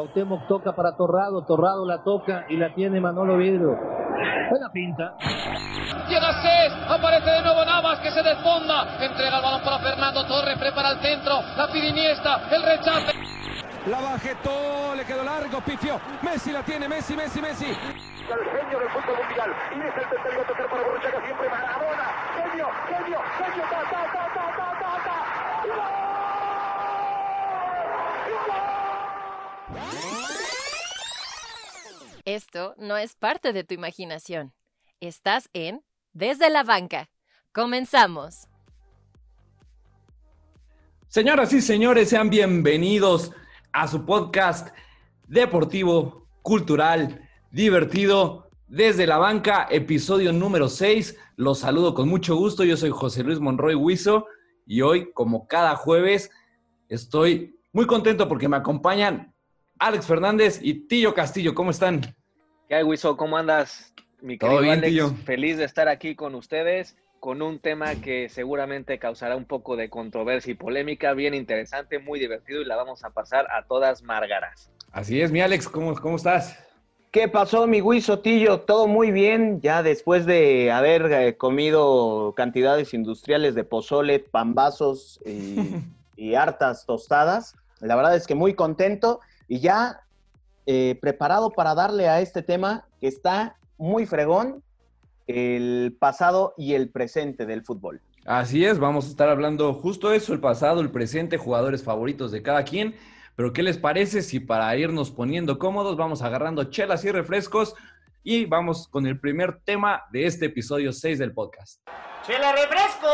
[0.00, 3.76] Cuauhtémoc toca para Torrado, Torrado la toca y la tiene Manolo Vidrio.
[4.48, 5.12] Buena pinta.
[6.08, 10.58] Llega Cés, aparece de nuevo Navas que se desfonda, entrega el balón para Fernando Torres,
[10.58, 13.12] prepara el centro, la pide Iniesta, el rechace.
[13.88, 16.00] La bajetó, le quedó largo, pifió.
[16.22, 17.66] Messi la tiene, Messi, Messi, Messi.
[17.66, 19.52] El genio del fútbol mundial.
[19.76, 22.08] Y es el tercero tocar para Borruchaga siempre Maradona.
[22.40, 25.16] Genio, genio, genio, ta, ta, ta, ta, ta, ta, ta.
[25.60, 25.92] ¡Y gol!
[28.28, 28.70] ¡Y gol!
[32.24, 34.52] Esto no es parte de tu imaginación.
[35.00, 37.10] Estás en Desde la Banca.
[37.52, 38.46] Comenzamos.
[41.08, 43.32] Señoras y señores, sean bienvenidos
[43.72, 44.68] a su podcast
[45.26, 51.16] deportivo, cultural, divertido, desde la banca, episodio número 6.
[51.34, 52.62] Los saludo con mucho gusto.
[52.62, 54.26] Yo soy José Luis Monroy Huizo
[54.64, 56.30] y hoy, como cada jueves,
[56.88, 59.34] estoy muy contento porque me acompañan
[59.80, 61.54] Alex Fernández y Tillo Castillo.
[61.54, 62.02] ¿Cómo están?
[62.68, 63.16] ¿Qué hay, Wiso?
[63.16, 63.92] ¿Cómo andas?
[64.20, 65.14] Mi Todo querido bien, Alex, tío.
[65.24, 69.90] feliz de estar aquí con ustedes con un tema que seguramente causará un poco de
[69.90, 74.70] controversia y polémica, bien interesante, muy divertido y la vamos a pasar a todas márgaras.
[74.90, 76.58] Así es, mi Alex, ¿cómo, cómo estás?
[77.10, 78.60] ¿Qué pasó, mi Sotillo?
[78.60, 85.56] Todo muy bien, ya después de haber eh, comido cantidades industriales de pozole, pambazos y,
[86.16, 87.54] y hartas tostadas.
[87.80, 90.00] La verdad es que muy contento y ya
[90.64, 94.62] eh, preparado para darle a este tema que está muy fregón,
[95.26, 98.00] el pasado y el presente del fútbol.
[98.24, 102.42] Así es, vamos a estar hablando justo eso, el pasado, el presente, jugadores favoritos de
[102.42, 102.94] cada quien.
[103.34, 107.74] Pero ¿qué les parece si para irnos poniendo cómodos vamos agarrando chelas y refrescos
[108.22, 111.80] y vamos con el primer tema de este episodio 6 del podcast?
[112.24, 113.10] ¡Chela refrescos!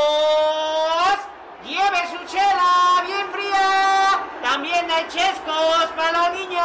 [1.64, 4.05] ¡Lleve su chela bien fría!
[4.56, 6.62] También hay chescos para los niños.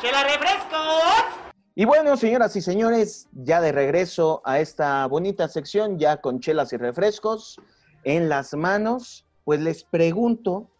[0.00, 1.52] ¡Chela refrescos!
[1.74, 6.72] Y bueno, señoras y señores, ya de regreso a esta bonita sección, ya con chelas
[6.72, 7.60] y refrescos
[8.04, 10.70] en las manos, pues les pregunto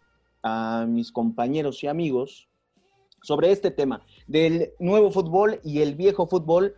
[0.41, 2.47] a mis compañeros y amigos
[3.21, 6.77] sobre este tema del nuevo fútbol y el viejo fútbol.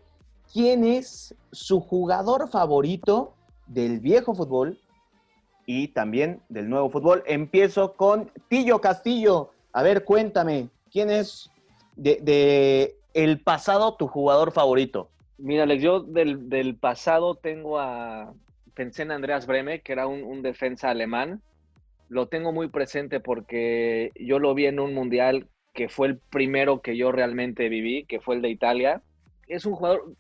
[0.52, 3.36] ¿Quién es su jugador favorito
[3.68, 4.80] del viejo fútbol
[5.68, 7.22] y también del nuevo fútbol?
[7.28, 9.52] Empiezo con Tillo Castillo.
[9.74, 11.52] A ver, cuéntame, ¿quién es
[11.96, 15.12] de, el pasado tu jugador favorito?
[15.38, 18.34] Mira, Alex, yo del, del pasado tengo a.
[18.74, 21.42] Pensé en Andreas Breme, que era un, defensa alemán.
[22.10, 26.82] Lo tengo muy presente porque yo lo vi en un mundial que fue el primero
[26.82, 29.02] que yo realmente viví, que fue el de Italia.
[29.48, 30.14] Es un jugador.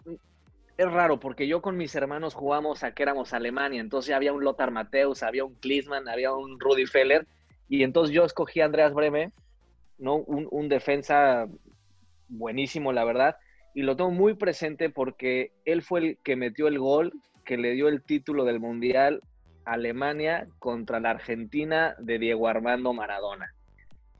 [0.78, 3.82] Es raro porque yo con mis hermanos jugamos a que éramos Alemania.
[3.82, 7.26] Entonces había un Lothar Mateus, había un Klinsmann, había un Rudi Feller.
[7.68, 9.32] Y entonces yo escogí a Andreas Breme,
[9.98, 10.18] ¿no?
[10.18, 11.48] un, defensa
[12.30, 13.38] buenísimo, la verdad.
[13.74, 17.12] Y lo tengo muy presente porque él fue el que metió el gol
[17.44, 19.22] que le dio el título del Mundial
[19.66, 23.52] a Alemania contra la Argentina de Diego Armando Maradona.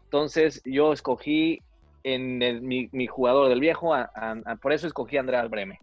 [0.06, 1.62] Entonces yo escogí
[2.04, 3.94] en el, mi, jugador del viejo,
[4.62, 5.80] por eso escogí a Andreas Breme.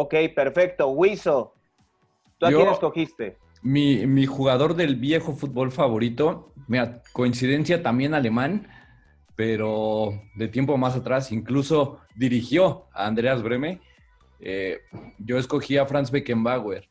[0.00, 0.88] Ok, perfecto.
[0.88, 1.54] Wiso,
[2.38, 3.38] ¿tú a Yo- quién escogiste?
[3.62, 8.68] Mi, mi jugador del viejo fútbol favorito, mira, coincidencia también alemán,
[9.36, 13.80] pero de tiempo más atrás incluso dirigió a Andreas Breme.
[14.40, 14.80] Eh,
[15.18, 16.88] yo escogí a Franz Beckenbauer,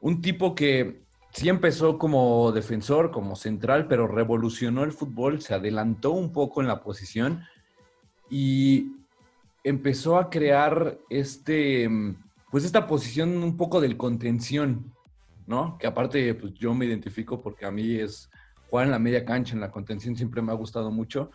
[0.00, 1.02] un tipo que
[1.32, 6.68] sí empezó como defensor, como central, pero revolucionó el fútbol, se adelantó un poco en
[6.68, 7.42] la posición
[8.30, 8.99] y
[9.64, 11.88] empezó a crear este,
[12.50, 14.92] pues esta posición un poco del contención,
[15.46, 15.76] ¿no?
[15.78, 18.30] Que aparte, pues yo me identifico porque a mí es
[18.70, 21.30] jugar en la media cancha, en la contención siempre me ha gustado mucho.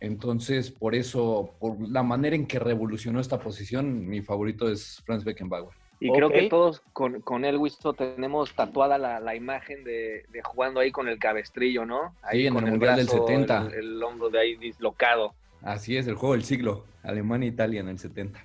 [0.00, 5.24] Entonces, por eso, por la manera en que revolucionó esta posición, mi favorito es Franz
[5.24, 5.74] Beckenbauer.
[6.00, 6.16] Y Ok.
[6.16, 10.80] creo que todos con, con él, Wisto, tenemos tatuada la, la imagen de, de jugando
[10.80, 12.14] ahí con el cabestrillo, ¿no?
[12.22, 13.68] Ahí Sí, en con el Mundial del 70.
[13.72, 15.34] El, el hombro de ahí dislocado.
[15.64, 18.38] Así es, el juego del siglo, Alemania-Italia en el 70.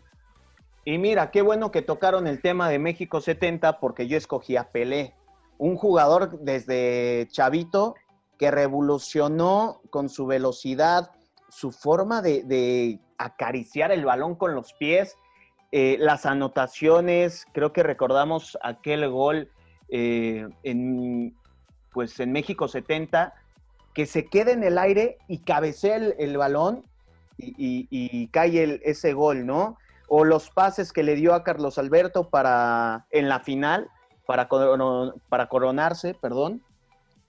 [0.86, 4.70] Y mira, qué bueno que tocaron el tema de México 70 porque yo escogí a
[4.70, 5.14] Pelé,
[5.58, 7.96] un jugador desde chavito
[8.38, 11.12] que revolucionó con su velocidad,
[11.50, 15.18] su forma de, de acariciar el balón con los pies,
[15.74, 19.52] eh, las anotaciones, creo que recordamos aquel gol
[19.90, 21.36] eh, en,
[21.92, 23.34] pues en México 70,
[23.94, 26.89] que se queda en el aire y cabecea el, el balón
[27.40, 29.78] y, cae ese gol, ¿no?
[30.08, 33.90] O los pases que le dio a Carlos Alberto para en la final,
[34.26, 36.62] para, coro- para coronarse, perdón.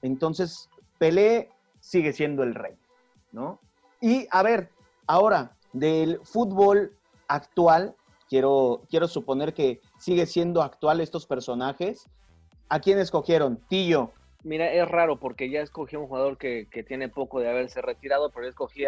[0.03, 0.69] Entonces,
[0.99, 2.75] Pelé sigue siendo el rey,
[3.33, 3.61] ¿no?
[4.01, 4.71] Y a ver,
[5.07, 6.93] ahora, del fútbol
[7.29, 7.95] actual,
[8.29, 12.09] quiero, quiero suponer que sigue siendo actual estos personajes.
[12.69, 13.59] ¿A quién escogieron?
[13.69, 14.13] Tillo.
[14.43, 18.45] Mira, es raro porque ya escogí un jugador que, tiene poco de haberse retirado, pero
[18.45, 18.85] yo escogí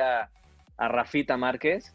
[0.83, 1.95] a, Rafita Márquez.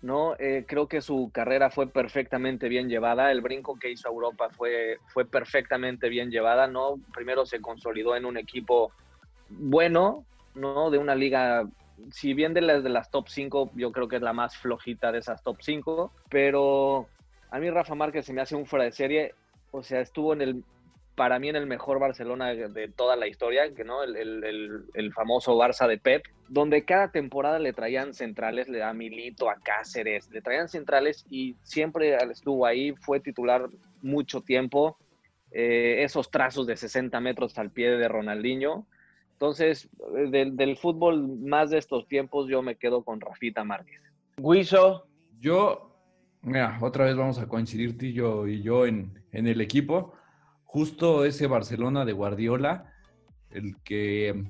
[0.00, 0.34] ¿no?
[0.40, 3.30] Eh, creo que su carrera fue perfectamente bien llevada.
[3.30, 6.96] El brinco que hizo a Europa fue, fue perfectamente bien llevada, ¿no?
[7.14, 8.90] Primero se consolidó en un equipo
[9.48, 10.24] bueno,
[10.56, 10.90] ¿no?
[10.90, 11.68] De una liga,
[12.10, 15.12] si bien de las de las top 5, yo creo que es la más flojita
[15.12, 17.06] de esas top 5, pero
[17.50, 19.34] a mí Rafa Márquez se me hace un fuera de serie.
[19.70, 20.64] O sea, estuvo en el
[21.14, 25.12] para mí en el mejor Barcelona de toda la historia, que no el, el, el,
[25.12, 30.30] famoso Barça de Pep, donde cada temporada le traían centrales, le da Milito, a Cáceres,
[30.30, 33.68] le traían centrales y siempre estuvo ahí, fue titular
[34.00, 34.96] mucho tiempo,
[35.50, 38.86] eh, esos trazos de 60 metros al pie de Ronaldinho.
[39.32, 39.88] Entonces,
[40.30, 44.00] del, del, fútbol más de estos tiempos, yo me quedo con Rafita Márquez.
[44.38, 45.06] Guiso.
[45.40, 45.90] Yo,
[46.42, 50.14] mira, otra vez vamos a coincidir Tillo y yo en, en el equipo
[50.72, 52.94] justo ese Barcelona de Guardiola,
[53.50, 54.42] el que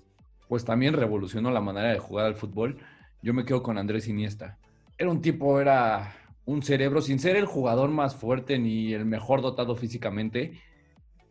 [0.49, 2.79] pues también revolucionó la manera de jugar al fútbol,
[3.23, 4.57] yo me quedo con Andrés Iniesta.
[4.97, 6.15] Era un tipo, era
[6.45, 10.61] un cerebro, sin ser el jugador más fuerte ni el mejor dotado físicamente,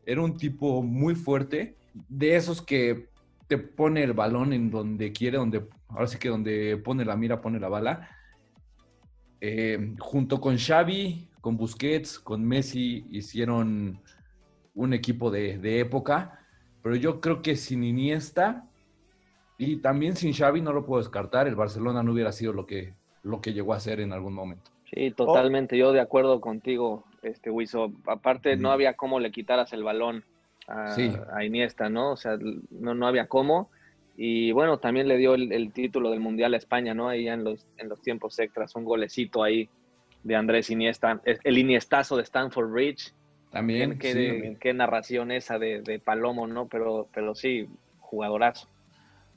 [0.05, 1.77] era un tipo muy fuerte,
[2.09, 3.07] de esos que
[3.47, 7.39] te pone el balón en donde quiere, donde, ahora sí que donde pone la mira,
[7.39, 8.09] pone la bala.
[9.39, 14.01] Eh, junto con Xavi, con Busquets, con Messi, hicieron
[14.73, 16.39] un equipo de, época,
[16.81, 18.65] pero yo creo que sin Iniesta
[19.57, 22.93] y también sin Xavi no lo puedo descartar, el Barcelona no hubiera sido lo que,
[23.23, 24.71] lo que llegó a ser en algún momento.
[24.93, 27.91] Sí, totalmente, yo de acuerdo contigo, este Wiso.
[28.07, 30.25] Aparte, no había cómo le quitaras el balón
[30.67, 30.95] a,
[31.33, 32.11] a, Iniesta, ¿no?
[32.11, 32.37] O sea,
[32.69, 33.69] no, no había cómo.
[34.17, 37.07] Y bueno, también le dio el, título del Mundial a España, ¿no?
[37.07, 39.69] Ahí en los, en los tiempos extras, un golecito ahí
[40.23, 43.13] de Andrés Iniesta, el Iniestazo de Stanford Bridge.
[43.51, 43.99] También.
[43.99, 46.67] Qué, narración esa de, Palomo, ¿no?
[46.67, 47.67] Pero, pero sí,
[47.99, 48.67] jugadorazo.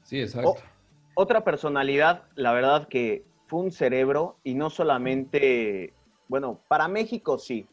[0.05, 0.57] Sí, exacto.
[1.15, 5.93] otra personalidad, la verdad que fue un cerebro y no solamente,
[6.29, 7.67] bueno, para México sí,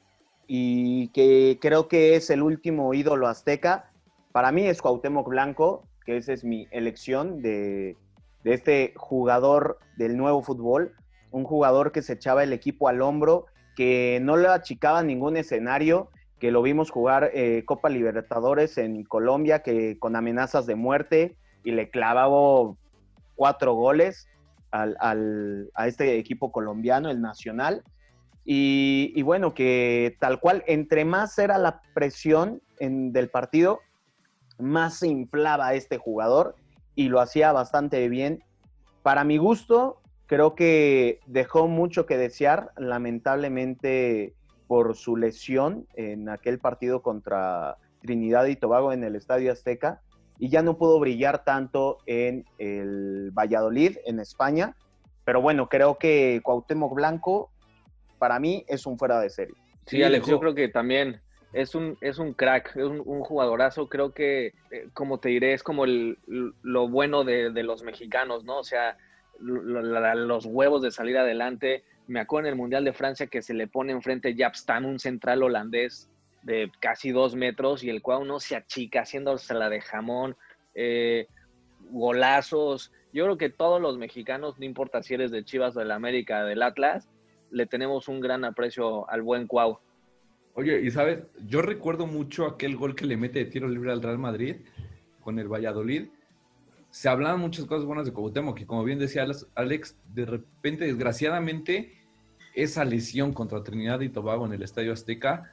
[0.48, 3.92] y que creo que es el último ídolo azteca.
[4.32, 7.98] Para mí es Cuauhtémoc Blanco, que esa es mi elección de,
[8.44, 10.96] de este jugador del nuevo fútbol,
[11.32, 13.46] un jugador que se echaba el equipo al hombro,
[13.76, 16.10] que no le achicaba ningún escenario
[16.42, 21.70] que lo vimos jugar eh, Copa Libertadores en Colombia, que con amenazas de muerte y
[21.70, 22.74] le clavaba
[23.36, 24.28] cuatro goles
[24.72, 27.84] al, a este equipo colombiano, el Nacional.
[28.44, 33.80] Y, bueno, que tal cual, entre más era la presión en, del partido,
[34.58, 36.56] más se inflaba este jugador
[36.96, 38.44] y lo hacía bastante bien.
[39.04, 42.72] Para mi gusto, creo que dejó mucho que desear.
[42.78, 44.34] Lamentablemente,
[44.72, 50.00] por su lesión en aquel partido contra Trinidad y Tobago en el Estadio Azteca
[50.40, 54.78] y ya no pudo brillar tanto en el Valladolid, en España.
[55.26, 57.52] Pero bueno, creo que Cuauhtémoc Blanco
[58.18, 59.56] para mí es un fuera de serie.
[59.88, 61.20] Sí, Alex, yo creo que también
[61.52, 63.90] es un, es un crack, es un, jugadorazo.
[63.90, 66.18] Creo que, eh, como te diré, es como el,
[66.62, 68.60] lo bueno de, los mexicanos, ¿no?
[68.60, 68.96] O sea,
[69.38, 73.68] los huevos de salir adelante me acuerdo en el Mundial de Francia que se le
[73.68, 76.10] pone enfrente Japstam, un central holandés
[76.44, 80.36] de casi dos metros y el cual uno se achica haciéndose la de jamón,
[80.76, 81.28] eh,
[81.90, 82.92] golazos.
[83.14, 86.64] Yo creo que todos los mexicanos, no importa si eres de Chivas, del América, del
[86.64, 87.08] Atlas,
[87.50, 89.80] le tenemos un gran aprecio al buen Cuau.
[90.56, 94.02] Oye, y sabes, yo recuerdo mucho aquel gol que le mete de tiro libre al
[94.02, 94.58] Real Madrid
[95.22, 96.10] con el Valladolid.
[96.90, 99.26] Se hablaban muchas cosas buenas de Cuauhtémoc, que como bien decía
[99.56, 102.01] Alex, de repente, desgraciadamente,
[102.54, 105.52] esa lesión contra Trinidad y Tobago en el Estadio Azteca,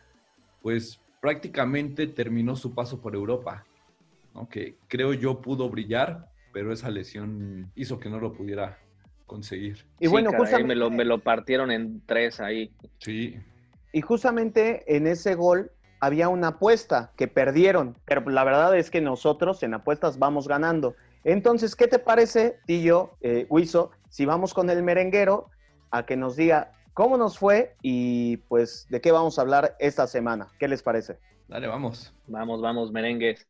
[0.63, 3.65] pues prácticamente terminó su paso por Europa,
[4.35, 8.79] aunque creo yo pudo brillar, pero esa lesión hizo que no lo pudiera
[9.27, 9.85] conseguir.
[10.01, 10.67] Y bueno, justamente...
[10.67, 12.73] me, lo, me lo partieron en tres ahí.
[12.99, 13.37] Sí.
[13.93, 19.01] Y justamente en ese gol había una apuesta que perdieron, pero la verdad es que
[19.01, 20.95] nosotros en apuestas vamos ganando.
[21.25, 25.51] Entonces, ¿qué te parece, tío eh, Huizo, si vamos con el merenguero
[25.91, 30.09] a que nos diga cómo nos fue y pues de qué vamos a hablar esta
[30.09, 30.49] semana.
[30.59, 31.17] ¿Qué les parece?
[31.47, 32.13] Dale, vamos.
[32.27, 33.47] Vamos, vamos, merengues.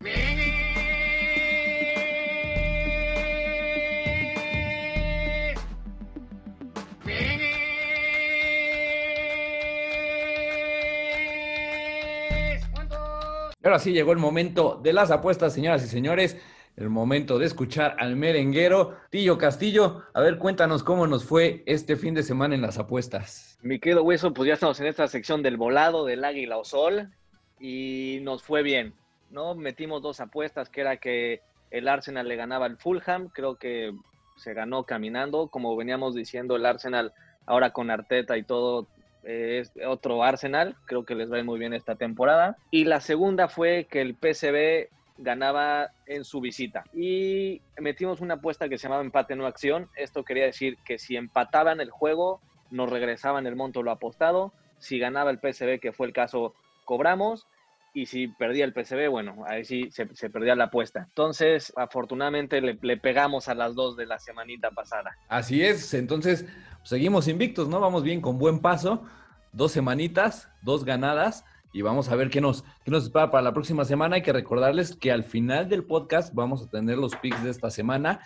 [13.65, 16.37] Ahora sí llegó el momento de las apuestas, señoras y señores.
[16.79, 20.05] El momento de escuchar al merenguero Tillo Castillo.
[20.15, 23.59] A ver, cuéntanos cómo nos fue este fin de semana en las apuestas.
[23.63, 27.11] Mi querido Hueso, pues ya estamos en esta sección del volado, del águila o sol,
[27.59, 28.95] y nos fue bien,
[29.31, 29.57] ¿no?
[29.57, 31.41] Metimos dos apuestas, que era que
[31.73, 33.93] el Arsenal le ganaba al Fulham, creo que
[34.37, 37.13] se ganó caminando, como veníamos diciendo, el Arsenal
[37.45, 38.87] ahora con Arteta y todo
[39.25, 42.57] eh, es otro Arsenal, creo que les va muy bien esta temporada.
[42.71, 46.85] Y la segunda fue que el PSV ganaba en su visita.
[46.95, 49.89] Y metimos una apuesta que se llamaba empate no acción.
[49.97, 54.53] Esto quería decir que si empataban el juego, nos regresaban el monto lo apostado.
[54.79, 57.47] Si ganaba el PSV, que fue el caso, cobramos.
[57.95, 61.07] Y si perdía el PSV, bueno, ahí sí se, perdía la apuesta.
[61.09, 65.17] Entonces, afortunadamente le, le, pegamos a las dos de la semanita pasada.
[65.29, 66.47] Así es, entonces
[66.85, 67.81] seguimos invictos, ¿no?
[67.81, 69.05] Vamos bien con buen paso.
[69.53, 73.53] Dos semanitas, dos ganadas y vamos a ver qué nos, qué nos espera para la
[73.53, 74.17] próxima semana.
[74.17, 77.71] Hay que recordarles que al final del podcast vamos a tener los picks de esta
[77.71, 78.21] semana.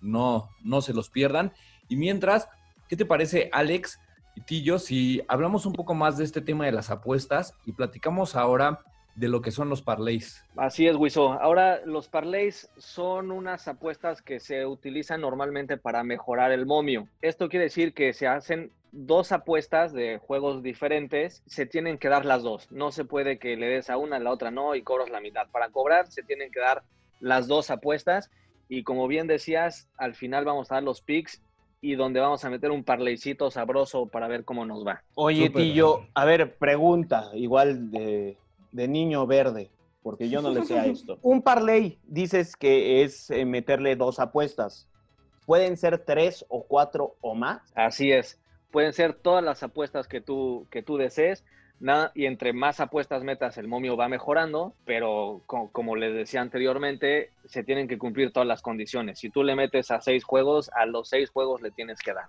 [0.00, 1.52] No, no se los pierdan.
[1.88, 2.48] Y mientras,
[2.88, 4.00] ¿qué te parece, Alex
[4.34, 8.34] y Tillo, si hablamos un poco más de este tema de las apuestas y platicamos
[8.34, 8.80] ahora
[9.14, 10.44] de lo que son los parlays?
[10.56, 11.32] Así es, Wiso.
[11.32, 17.08] Ahora, los parlays son unas apuestas que se utilizan normalmente para mejorar el momio.
[17.22, 22.24] Esto quiere decir que se hacen dos apuestas de juegos diferentes, se tienen que dar
[22.24, 22.70] las dos.
[22.72, 25.20] No se puede que le des a una, a la otra no y cobras la
[25.20, 25.48] mitad.
[25.52, 26.82] Para cobrar se tienen que dar
[27.20, 28.30] las dos apuestas
[28.68, 31.42] y como bien decías, al final vamos a dar los picks
[31.82, 35.02] y donde vamos a meter un parleycito sabroso para ver cómo nos va.
[35.14, 38.38] Oye, Tillo, a ver, pregunta, igual de,
[38.72, 39.70] de niño verde,
[40.02, 41.18] porque yo no le sé a esto.
[41.22, 44.88] Un parlay, dices que es eh, meterle dos apuestas.
[45.44, 47.60] ¿Pueden ser tres o cuatro o más?
[47.76, 48.40] Así es
[48.76, 51.46] pueden ser todas las apuestas que tú, que tú desees.
[51.80, 57.30] Nada, y entre más apuestas metas, el momio va mejorando, pero como, les decía anteriormente,
[57.46, 59.18] se tienen que cumplir todas las condiciones.
[59.18, 62.26] Si tú le metes a seis juegos, a los seis juegos le tienes que dar.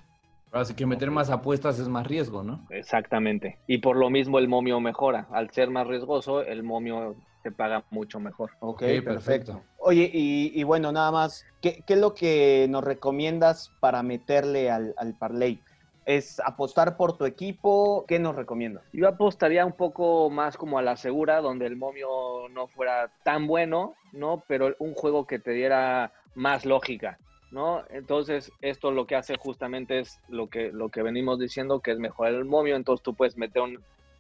[0.53, 2.65] Así que meter más apuestas es más riesgo, ¿no?
[2.69, 3.57] Exactamente.
[3.67, 5.27] Y por lo mismo el momio mejora.
[5.31, 8.51] Al ser más riesgoso, el momio se paga mucho mejor.
[8.61, 9.63] Ok, perfecto.
[9.79, 15.13] Oye, y, bueno, nada más, ¿qué, es lo que nos recomiendas para meterle al, al
[15.13, 15.61] parlay?
[16.07, 18.05] Es apostar por tu equipo.
[18.07, 18.83] ¿Qué nos recomiendas?
[18.93, 23.45] Yo apostaría un poco más como a la segura, donde el momio no fuera tan
[23.45, 24.41] bueno, ¿no?
[24.47, 27.19] Pero un juego que te diera más lógica,
[27.51, 27.83] ¿no?
[27.89, 31.99] Entonces, esto lo que hace justamente es lo que, lo que venimos diciendo, que es
[31.99, 32.77] mejorar el momio.
[32.77, 33.63] Entonces, tú puedes meter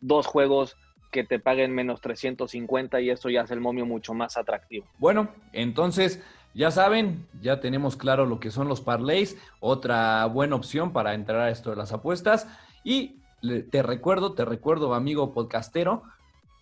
[0.01, 0.75] dos juegos
[1.09, 4.85] que te paguen menos 350 y eso ya hace el momio mucho más atractivo.
[4.97, 6.21] Bueno, entonces
[6.57, 11.41] ya saben, ya tenemos claro lo que son los parlays, otra buena opción para entrar
[11.41, 12.47] a esto de las apuestas.
[12.83, 13.21] Y
[13.69, 16.01] te recuerdo, te recuerdo, amigo podcastero,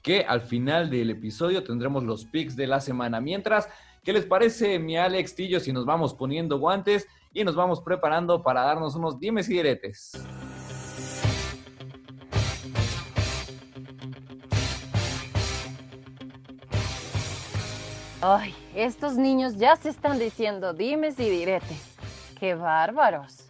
[0.04, 3.22] que al final del episodio tendremos los picks de la semana.
[3.22, 3.70] Mientras,
[4.04, 8.44] ¿qué les parece, mi Alex Tillo, si nos vamos poniendo guantes y nos vamos preparando
[8.44, 10.12] para darnos unos dimes y diretes?
[18.22, 21.96] Ay, estos niños ya se están diciendo dimes y diretes.
[22.39, 23.50] ¡Qué bárbaros!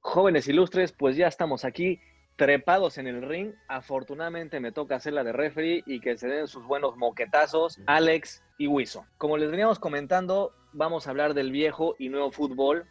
[0.00, 1.98] Jóvenes ilustres, pues ya estamos aquí
[2.36, 3.54] trepados en el ring.
[3.68, 8.42] Afortunadamente me toca hacer la de referee y que se den sus buenos moquetazos Alex
[8.58, 9.06] y Wiso.
[9.16, 12.86] Como les veníamos comentando, vamos a hablar del viejo y nuevo fútbol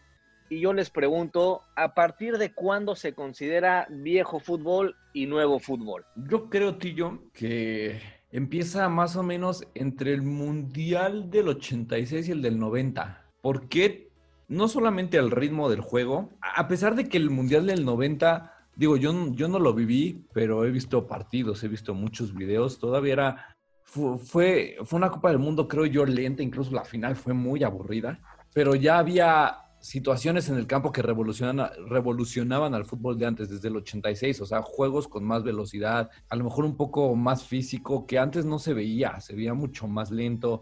[0.51, 6.03] y yo les pregunto, ¿a partir de cuándo se considera viejo fútbol y nuevo fútbol?
[6.27, 8.01] Yo creo, Tillo, que
[8.33, 13.29] empieza más o menos entre el Mundial del 86 y el del 90.
[13.41, 14.09] Porque
[14.49, 18.97] no solamente el ritmo del juego, a pesar de que el Mundial del 90, digo,
[18.97, 23.55] yo, yo no lo viví, pero he visto partidos, he visto muchos videos, todavía era,
[23.83, 28.19] fue, fue una Copa del Mundo, creo yo, lenta, incluso la final fue muy aburrida,
[28.53, 33.77] pero ya había situaciones en el campo que revolucionaban, al fútbol de antes, desde el
[33.77, 38.19] 86, o sea, juegos con más velocidad, a lo mejor un poco más físico, que
[38.19, 40.61] antes no se veía, se veía mucho más lento,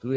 [0.00, 0.12] tú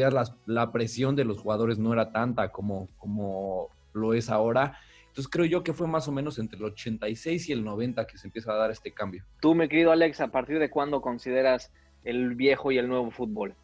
[0.45, 4.77] la presión de los jugadores no era tanta como, como lo es ahora.
[5.07, 8.17] Entonces creo yo que fue más o menos entre el 86 y el 90 que
[8.17, 9.23] se empieza a dar este cambio.
[9.41, 11.71] Tú, mi querido Alex, ¿a partir de cuándo consideras
[12.03, 13.55] el viejo y el nuevo fútbol?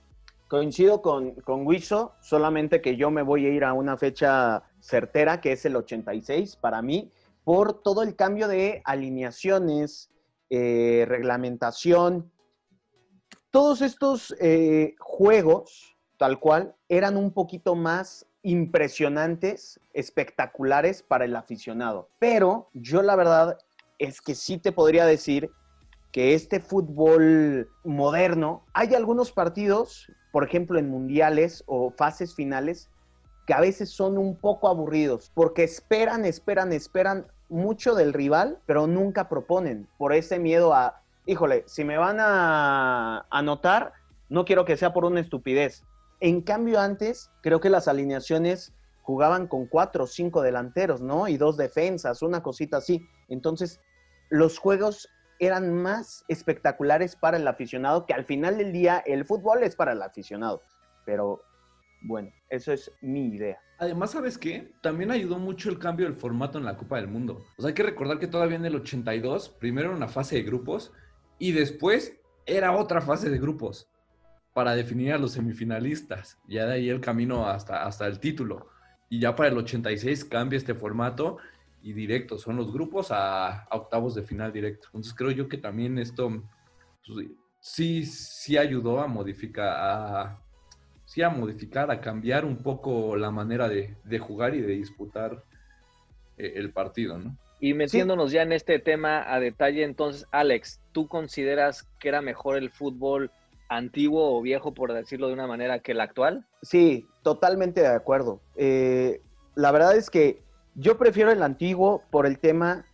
[0.48, 5.42] Coincido con, con Wiso, solamente que yo me voy a ir a una fecha certera,
[5.42, 7.12] que es el 86 para mí,
[7.44, 10.12] por todo el cambio de alineaciones,
[10.50, 12.32] eh, reglamentación.
[13.52, 22.10] Todos estos eh, juegos, tal cual, eran un poquito más impresionantes, espectaculares para el aficionado.
[22.20, 23.58] Pero yo la verdad
[23.98, 25.52] es que sí te podría decir
[26.12, 32.90] que este fútbol moderno, hay algunos partidos, por ejemplo en mundiales o fases finales,
[33.50, 38.86] que a veces son un poco aburridos, porque esperan, esperan, esperan mucho del rival, pero
[38.86, 43.94] nunca proponen, por ese miedo a, híjole, si me van a anotar,
[44.30, 45.84] no quiero que sea por una estupidez.
[46.20, 51.28] En cambio, antes, creo que las alineaciones jugaban con cuatro o cinco delanteros, ¿no?
[51.28, 53.02] Y dos defensas, una cosita así.
[53.30, 53.80] Entonces,
[54.30, 59.64] los juegos eran más espectaculares para el aficionado, que al final del día el fútbol
[59.64, 60.62] es para el aficionado.
[61.04, 61.42] Pero
[62.02, 63.60] bueno, eso es mi idea.
[63.78, 64.72] Además, ¿sabes qué?
[64.82, 67.46] También ayudó mucho el cambio del formato en la Copa del Mundo.
[67.58, 70.44] O sea, hay que recordar que todavía en el 82, primero era una fase de
[70.44, 70.92] grupos
[71.38, 73.90] y después era otra fase de grupos
[74.54, 76.38] para definir a los semifinalistas.
[76.48, 78.68] Ya de ahí el camino hasta, hasta el título.
[79.10, 81.38] Y ya para el 86 cambia este formato
[81.82, 84.88] y directo, son los grupos a, octavos de final directo.
[84.88, 86.44] Entonces creo yo que también esto
[87.06, 87.28] pues,
[87.60, 90.42] sí, sí ayudó a modificar, a,
[91.10, 95.44] sí a modificar, a cambiar un poco la manera de, jugar y de disputar
[96.38, 97.36] eh, el partido, ¿no?
[97.60, 102.58] Y metiéndonos ya en este tema a detalle, entonces, Alex, ¿tú consideras que era mejor
[102.58, 103.32] el fútbol
[103.70, 106.46] antiguo o viejo, por decirlo de una manera, que el actual?
[106.62, 108.40] Sí, totalmente de acuerdo.
[108.56, 109.20] Eh,
[109.56, 110.44] la verdad es que
[110.76, 112.86] yo prefiero el antiguo por el tema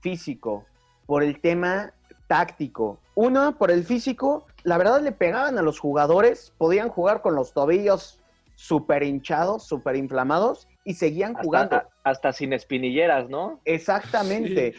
[0.00, 0.64] físico,
[1.06, 1.92] por el tema
[2.28, 3.00] táctico.
[3.16, 7.52] Uno, por el físico, la verdad le pegaban a los jugadores, podían jugar con los
[7.52, 8.20] tobillos
[8.56, 11.82] súper hinchados, súper inflamados y seguían jugando.
[12.02, 13.60] Hasta sin espinilleras, ¿no?
[13.64, 14.74] Exactamente.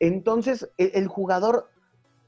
[0.00, 1.70] Entonces, e, el, jugador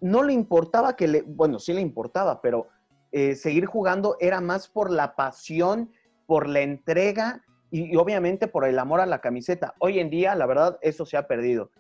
[0.01, 2.69] no le importaba que le, bueno, sí le importaba, pero
[3.13, 5.91] eh, seguir jugando era más por la pasión,
[6.27, 9.75] por la entrega y, obviamente por el amor a la camiseta.
[9.79, 11.71] Hoy en día, la verdad, eso se ha perdido.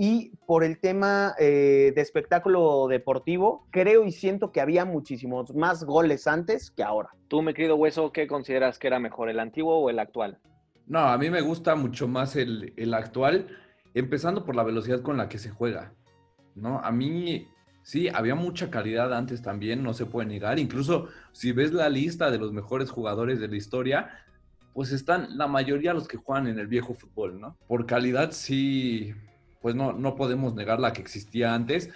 [0.00, 5.82] Y por el tema eh, de espectáculo deportivo, creo y siento que había muchísimos más
[5.82, 7.08] goles antes que ahora.
[7.26, 10.38] Tú, mi querido Hueso, ¿qué consideras que era mejor, el antiguo o el actual?
[10.86, 13.48] No, a mí me gusta mucho más el, el actual,
[13.92, 15.92] empezando por la velocidad con la que se juega.
[16.54, 16.78] ¿no?
[16.78, 17.48] A mí
[17.82, 20.58] Sí, había mucha calidad antes también, no se puede negar.
[20.58, 24.10] Incluso si ves la lista de los mejores jugadores de la historia,
[24.74, 27.56] pues están la mayoría los que juegan en el viejo fútbol, ¿no?
[27.66, 29.14] Por calidad sí,
[29.60, 31.90] pues no, no podemos negar la que existía antes,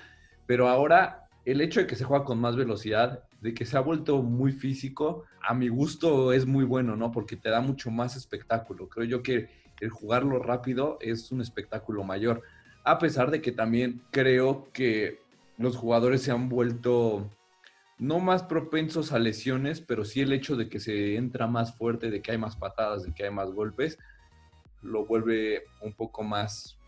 [0.46, 3.80] pero ahora el hecho de que se juega con más velocidad, de que se ha
[3.80, 7.10] vuelto muy físico, a mi gusto es muy bueno, ¿no?
[7.10, 8.88] Porque te da mucho más espectáculo.
[8.88, 9.48] Creo yo que
[9.80, 12.42] el jugarlo rápido es un espectáculo mayor.
[12.84, 15.20] A pesar de que también creo que
[15.58, 17.28] los jugadores se han vuelto
[17.98, 22.10] no más propensos a lesiones, pero sí el hecho de que se entra más fuerte,
[22.10, 23.98] de que hay más patadas, de que hay más golpes,
[24.82, 26.78] lo vuelve un poco más,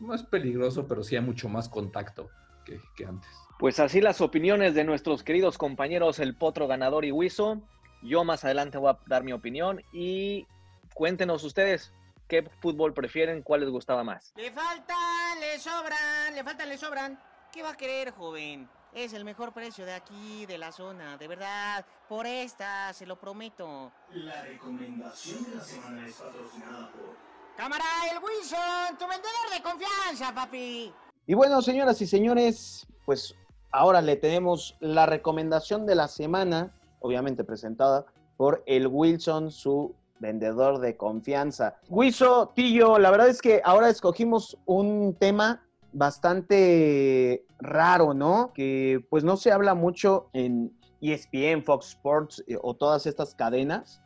[0.00, 2.30] más peligroso, pero sí hay mucho más contacto
[2.64, 3.30] que, antes.
[3.58, 7.60] Pues así las opiniones de nuestros queridos compañeros El Potro Ganador y Huizo.
[8.02, 10.46] Yo más adelante voy a dar mi opinión y
[10.94, 11.92] cuéntenos ustedes
[12.28, 14.32] qué fútbol prefieren, cuál les gustaba más.
[14.36, 17.20] Le faltan, le sobran, le faltan, le sobran.
[17.52, 18.68] ¿Qué va a querer, joven?
[18.94, 21.84] Es el mejor precio de aquí, de la zona, de verdad.
[22.08, 23.92] Por esta, se lo prometo.
[24.12, 27.29] La recomendación de la semana es patrocinada por...
[27.60, 30.90] Cámara, el Wilson, tu vendedor de confianza, papi.
[31.26, 33.34] Y bueno, señoras y señores, pues
[33.70, 38.06] ahora le tenemos la recomendación de la semana, obviamente presentada
[38.38, 41.76] por el Wilson, su vendedor de confianza.
[41.90, 48.54] Wilson, Tillo, la verdad es que ahora escogimos un tema bastante raro, ¿no?
[48.54, 54.00] Que pues no se habla mucho en ESPN, Fox Sports eh, o todas estas cadenas,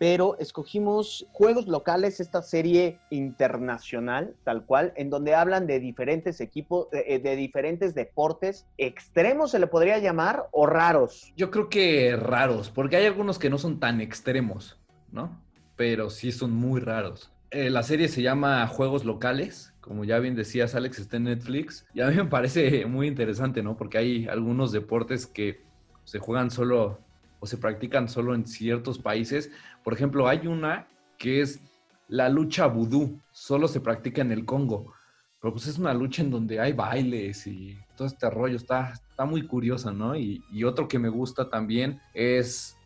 [0.00, 6.88] pero escogimos juegos locales, esta serie internacional, tal cual, en donde hablan de diferentes equipos,
[6.90, 11.34] de, eh, de, diferentes deportes, extremos se le podría llamar, o raros.
[11.36, 14.80] Yo creo que raros, porque hay algunos que no son tan extremos,
[15.12, 15.38] ¿no?
[15.76, 17.30] Pero sí son muy raros.
[17.50, 21.84] Eh, la serie se llama Juegos Locales, como ya bien decías, Alex, está en Netflix.
[21.92, 23.76] Y a mí me parece muy interesante, ¿no?
[23.76, 25.60] Porque hay algunos deportes que
[26.04, 27.00] se juegan solo
[27.40, 29.50] o se practican solo en ciertos países.
[29.82, 30.86] Por ejemplo, hay una
[31.18, 31.60] que es
[32.08, 34.92] la lucha vudú, solo se practica en el Congo.
[35.40, 39.24] Pero pues es una lucha en donde hay bailes y todo este rollo, está, está
[39.24, 40.14] muy curiosa, ¿no?
[40.16, 42.76] Y, otro que me gusta también es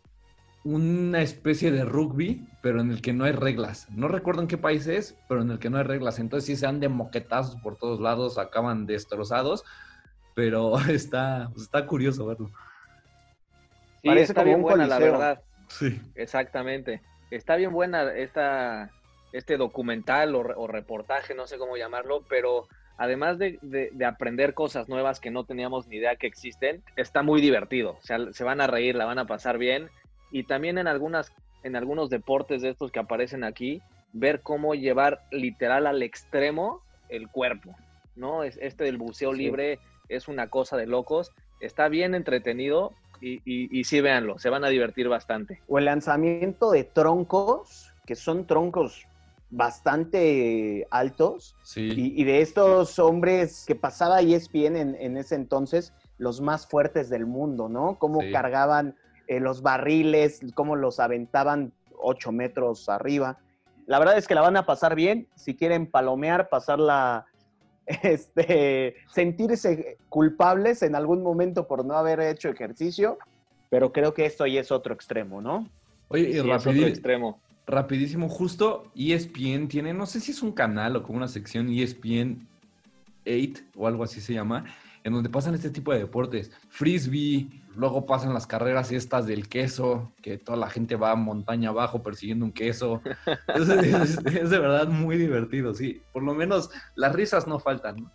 [0.63, 3.87] una especie de rugby, pero en el que no hay reglas.
[3.91, 6.17] No recuerdo en qué país es, pero en el que no hay reglas.
[6.19, 9.63] Entonces sí se han de moquetazos por todos lados, acaban destrozados,
[10.33, 12.51] pero está, pues, está curioso verlo.
[14.05, 15.41] Sí, Parece está bien buena, la verdad.
[15.67, 15.99] Sí.
[16.13, 17.01] Exactamente.
[17.31, 18.91] está bien buena esta,
[19.33, 22.67] este documental o, o reportaje, no sé cómo llamarlo, pero
[22.99, 27.23] además de, de, de, aprender cosas nuevas que no teníamos ni idea que existen, está
[27.23, 27.93] muy divertido.
[27.93, 29.89] O sea, se van a reír, la van a pasar bien.
[30.29, 33.81] Y también en, algunas, en algunos deportes de estos que aparecen aquí,
[34.13, 37.75] ver cómo llevar literal al extremo el cuerpo.
[38.15, 38.43] ¿no?
[38.43, 39.39] Este del buceo sí.
[39.39, 41.31] libre es una cosa de locos.
[41.59, 42.93] Está bien entretenido
[43.25, 45.61] y, y, y sí, véanlo, se van a divertir bastante.
[45.67, 49.07] O el lanzamiento de troncos, que son troncos
[49.49, 51.81] bastante altos sí.
[51.81, 57.09] y, y, de estos hombres que pasaba ESPN en, en, ese entonces, los más fuertes
[57.09, 57.97] del mundo, ¿no?
[57.97, 58.31] Cómo sí.
[58.31, 58.95] cargaban
[59.27, 63.39] eh, los barriles, cómo los aventaban ocho metros arriba.
[63.87, 65.27] La verdad es que la van a pasar bien.
[65.35, 67.25] Si quieren palomear, pasarla,
[68.03, 73.17] este, sentirse culpables en algún momento por no haber hecho ejercicio,
[73.69, 75.67] pero creo que esto ya es otro extremo, ¿no?
[76.07, 77.39] Oye, y sí, rapidísimo, extremo.
[77.67, 82.47] rapidísimo, justo ESPN tiene, no sé si es un canal o como una sección ESPN
[83.25, 84.65] 8 o algo así se llama,
[85.05, 86.51] en donde pasan este tipo de deportes.
[86.67, 92.01] Frisbee, luego pasan las carreras estas del queso, que toda la gente va montaña abajo
[92.01, 93.01] persiguiendo un queso.
[93.55, 96.01] Es, es, es de verdad muy divertido, sí.
[96.11, 98.11] Por lo menos las risas no faltan, ¿no?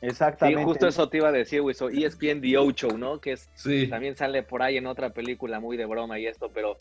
[0.00, 0.60] Exactamente.
[0.60, 1.74] Sí, justo eso te iba a decir, güey.
[1.74, 3.20] So, ESPN The Ocho, ¿no?
[3.20, 3.86] Que es, sí.
[3.86, 6.78] también sale por ahí en otra película muy de broma y esto, pero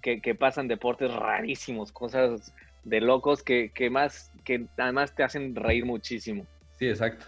[0.00, 5.54] que, que pasan deportes rarísimos, cosas de locos que, que, más, que además te hacen
[5.54, 6.46] reír muchísimo.
[6.78, 7.26] Sí, exacto.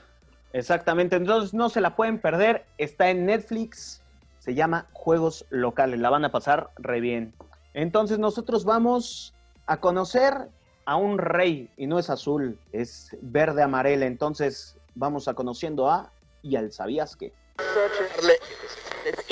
[0.52, 4.00] Exactamente, entonces no se la pueden perder, está en Netflix,
[4.38, 7.34] se llama Juegos Locales, la van a pasar re bien.
[7.74, 9.34] Entonces nosotros vamos
[9.66, 10.48] a conocer
[10.86, 16.10] a un rey, y no es azul, es verde amarela, entonces vamos a conociendo a
[16.42, 17.32] y al sabías que.
[17.56, 19.22] Esta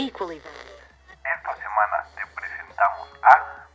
[1.56, 3.66] semana te presentamos a...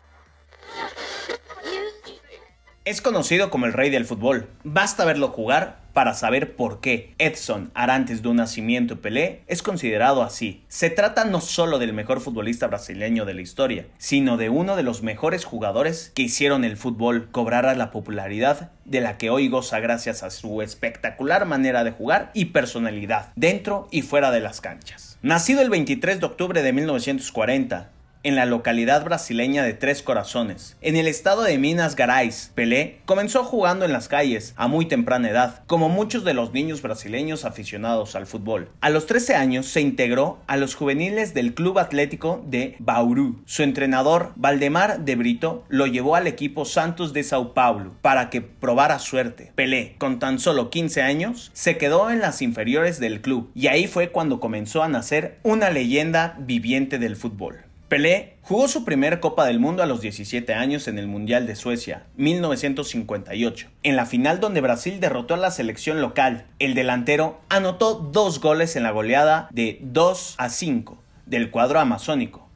[2.86, 4.49] Es conocido como el rey del fútbol.
[4.63, 10.63] Basta verlo jugar para saber por qué Edson Arantes do Nascimento Pelé es considerado así.
[10.69, 14.83] Se trata no solo del mejor futbolista brasileño de la historia, sino de uno de
[14.83, 19.81] los mejores jugadores que hicieron el fútbol cobrar la popularidad de la que hoy goza
[19.81, 25.17] gracias a su espectacular manera de jugar y personalidad dentro y fuera de las canchas.
[25.21, 27.89] Nacido el 23 de octubre de 1940,
[28.23, 32.51] en la localidad brasileña de Tres Corazones, en el estado de Minas Gerais.
[32.53, 36.82] Pelé comenzó jugando en las calles a muy temprana edad, como muchos de los niños
[36.82, 38.69] brasileños aficionados al fútbol.
[38.82, 43.41] A los 13 años se integró a los juveniles del Club Atlético de Bauru.
[43.45, 48.41] Su entrenador, Valdemar de Brito, lo llevó al equipo Santos de Sao Paulo para que
[48.41, 49.51] probara suerte.
[49.55, 53.88] Pelé, con tan solo 15 años, se quedó en las inferiores del club y ahí
[53.88, 57.68] fue cuando comenzó a nacer una leyenda viviente del fútbol.
[57.89, 61.56] Pelé jugó su primer Copa del Mundo a los 17 años en el Mundial de
[61.56, 66.45] Suecia, 1958, en la final donde Brasil derrotó a la selección local.
[66.60, 72.47] El delantero anotó dos goles en la goleada de 2 a 5 del cuadro amazónico.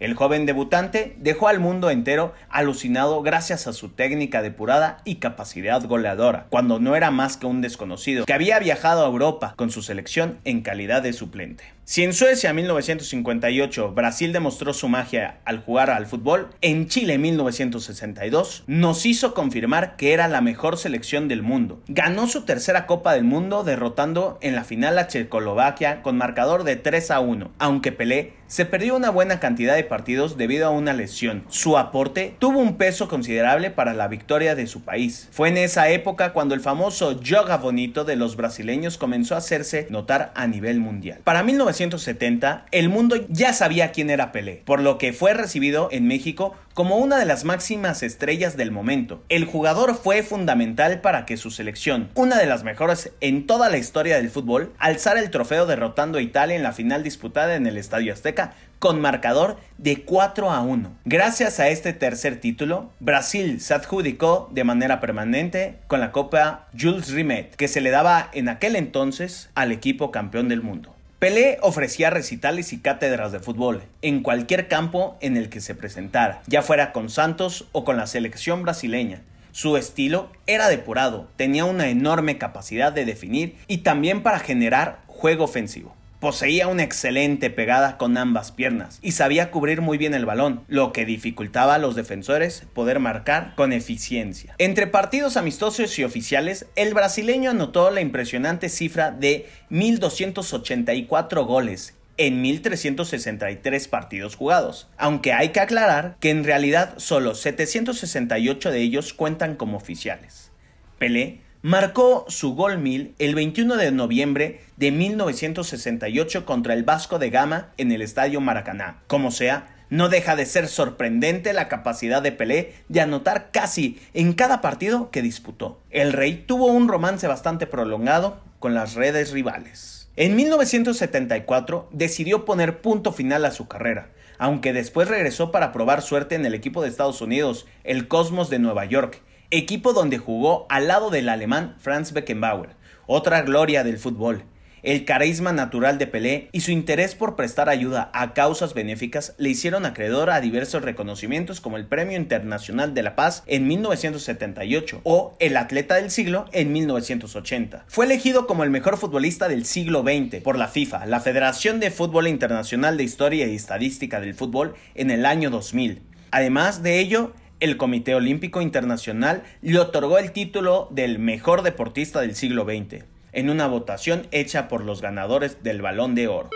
[0.00, 5.84] El joven debutante dejó al mundo entero alucinado gracias a su técnica depurada y capacidad
[5.84, 9.82] goleadora, cuando no era más que un desconocido que había viajado a Europa con su
[9.82, 11.64] selección en calidad de suplente.
[11.90, 18.62] Si en Suecia 1958 Brasil demostró su magia al jugar al fútbol, en Chile 1962
[18.68, 21.82] nos hizo confirmar que era la mejor selección del mundo.
[21.88, 26.76] Ganó su tercera Copa del Mundo derrotando en la final a Checoslovaquia con marcador de
[26.76, 30.92] 3 a 1, aunque Pelé se perdió una buena cantidad de partidos debido a una
[30.92, 31.44] lesión.
[31.48, 35.28] Su aporte tuvo un peso considerable para la victoria de su país.
[35.30, 39.86] Fue en esa época cuando el famoso yoga bonito de los brasileños comenzó a hacerse
[39.90, 41.20] notar a nivel mundial.
[41.22, 41.44] Para
[41.80, 46.54] 1970, el mundo ya sabía quién era Pelé, por lo que fue recibido en México
[46.74, 49.22] como una de las máximas estrellas del momento.
[49.28, 53.78] El jugador fue fundamental para que su selección, una de las mejores en toda la
[53.78, 57.78] historia del fútbol, alzara el trofeo derrotando a Italia en la final disputada en el
[57.78, 60.90] Estadio Azteca con marcador de 4 a 1.
[61.04, 67.10] Gracias a este tercer título, Brasil se adjudicó de manera permanente con la Copa Jules
[67.10, 70.94] Rimet, que se le daba en aquel entonces al equipo campeón del mundo.
[71.20, 76.40] Pelé ofrecía recitales y cátedras de fútbol en cualquier campo en el que se presentara,
[76.46, 79.20] ya fuera con Santos o con la selección brasileña.
[79.52, 85.44] Su estilo era depurado, tenía una enorme capacidad de definir y también para generar juego
[85.44, 85.94] ofensivo.
[86.20, 90.92] Poseía una excelente pegada con ambas piernas y sabía cubrir muy bien el balón, lo
[90.92, 94.54] que dificultaba a los defensores poder marcar con eficiencia.
[94.58, 102.42] Entre partidos amistosos y oficiales, el brasileño anotó la impresionante cifra de 1.284 goles en
[102.42, 109.56] 1363 partidos jugados, aunque hay que aclarar que en realidad solo 768 de ellos cuentan
[109.56, 110.50] como oficiales.
[110.98, 117.30] Pelé marcó su gol mil el 21 de noviembre de 1968 contra el Vasco de
[117.30, 119.02] Gama en el Estadio Maracaná.
[119.06, 124.32] Como sea, no deja de ser sorprendente la capacidad de Pelé de anotar casi en
[124.32, 125.80] cada partido que disputó.
[125.90, 130.08] El rey tuvo un romance bastante prolongado con las redes rivales.
[130.16, 136.36] En 1974 decidió poner punto final a su carrera, aunque después regresó para probar suerte
[136.36, 139.20] en el equipo de Estados Unidos, el Cosmos de Nueva York,
[139.50, 142.70] equipo donde jugó al lado del alemán Franz Beckenbauer,
[143.06, 144.44] otra gloria del fútbol.
[144.82, 149.50] El carisma natural de Pelé y su interés por prestar ayuda a causas benéficas le
[149.50, 155.34] hicieron acreedor a diversos reconocimientos como el Premio Internacional de la Paz en 1978 o
[155.38, 157.84] el Atleta del Siglo en 1980.
[157.88, 161.90] Fue elegido como el mejor futbolista del siglo XX por la FIFA, la Federación de
[161.90, 166.00] Fútbol Internacional de Historia y Estadística del Fútbol, en el año 2000.
[166.30, 172.34] Además de ello, el Comité Olímpico Internacional le otorgó el título del mejor deportista del
[172.34, 176.50] siglo XX en una votación hecha por los ganadores del Balón de Oro.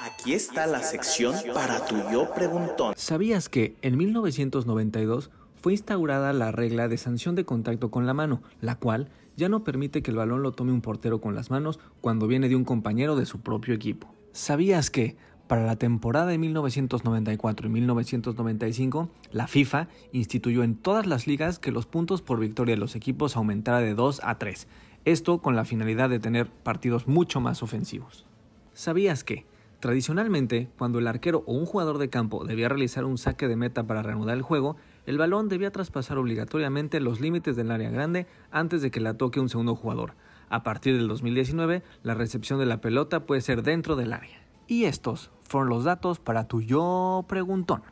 [0.00, 2.94] Aquí está la sección para tu yo preguntón.
[2.96, 8.42] ¿Sabías que en 1992 fue instaurada la regla de sanción de contacto con la mano,
[8.60, 11.78] la cual ya no permite que el balón lo tome un portero con las manos
[12.00, 14.12] cuando viene de un compañero de su propio equipo?
[14.32, 15.16] ¿Sabías que
[15.46, 21.72] para la temporada de 1994 y 1995, la FIFA instituyó en todas las ligas que
[21.72, 24.66] los puntos por victoria de los equipos aumentara de 2 a 3,
[25.04, 28.26] esto con la finalidad de tener partidos mucho más ofensivos.
[28.72, 29.46] ¿Sabías que,
[29.80, 33.86] tradicionalmente, cuando el arquero o un jugador de campo debía realizar un saque de meta
[33.86, 38.82] para reanudar el juego, el balón debía traspasar obligatoriamente los límites del área grande antes
[38.82, 40.14] de que la toque un segundo jugador?
[40.48, 44.45] A partir del 2019, la recepción de la pelota puede ser dentro del área.
[44.66, 47.82] Y estos fueron los datos para tu yo preguntón.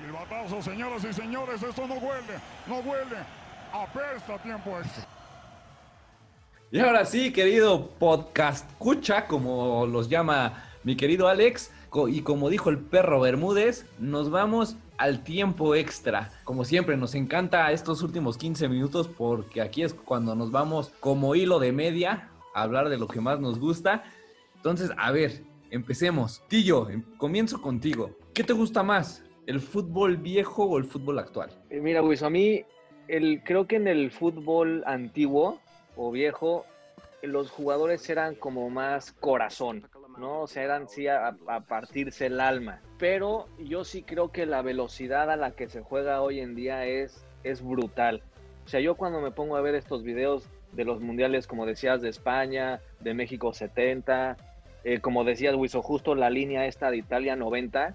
[0.00, 3.16] Silbatazo, señoras y señores, esto no huele, no huele,
[3.72, 5.04] apesta tiempo extra.
[6.70, 11.70] Y ahora sí, querido podcast escucha, como los llama mi querido Alex,
[12.08, 16.32] y como dijo el perro Bermúdez, nos vamos al tiempo extra.
[16.42, 21.36] Como siempre, nos encanta estos últimos 15 minutos porque aquí es cuando nos vamos como
[21.36, 24.02] hilo de media a hablar de lo que más nos gusta.
[24.56, 26.42] Entonces, a ver, empecemos.
[26.48, 28.10] Tillo, em, comienzo contigo.
[28.32, 29.22] ¿Qué te gusta más?
[29.46, 31.50] ¿El fútbol viejo o el fútbol actual?
[31.70, 32.64] Eh, mira, Luis, a mí
[33.06, 35.60] el, creo que en el fútbol antiguo
[35.96, 36.66] o viejo
[37.22, 40.42] los jugadores eran como más corazón, ¿no?
[40.42, 42.80] O sea, eran sí a, a, partirse el alma.
[42.98, 46.86] Pero yo sí creo que la velocidad a la que se juega hoy en día
[46.86, 48.22] es, es brutal.
[48.64, 52.00] O sea, yo cuando me pongo a ver estos videos de los mundiales, como decías,
[52.00, 54.36] de España, de México 70,
[54.84, 57.94] eh, como decías, Wiso, justo la línea esta de Italia 90,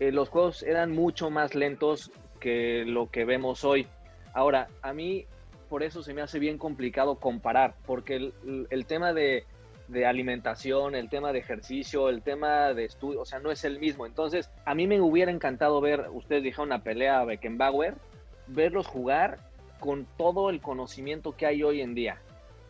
[0.00, 3.86] eh, los juegos eran mucho más lentos que lo que vemos hoy.
[4.32, 5.26] Ahora, a mí
[5.68, 9.44] por eso se me hace bien complicado comparar, porque el, el tema de,
[9.88, 13.78] de, alimentación, el tema de ejercicio, el tema de estudio, o sea, no es el
[13.78, 14.06] mismo.
[14.06, 17.94] Entonces, a mí me hubiera encantado ver, ustedes dijeron una pelea a Beckenbauer,
[18.46, 19.38] verlos jugar
[19.80, 22.20] con todo el conocimiento que hay hoy en día.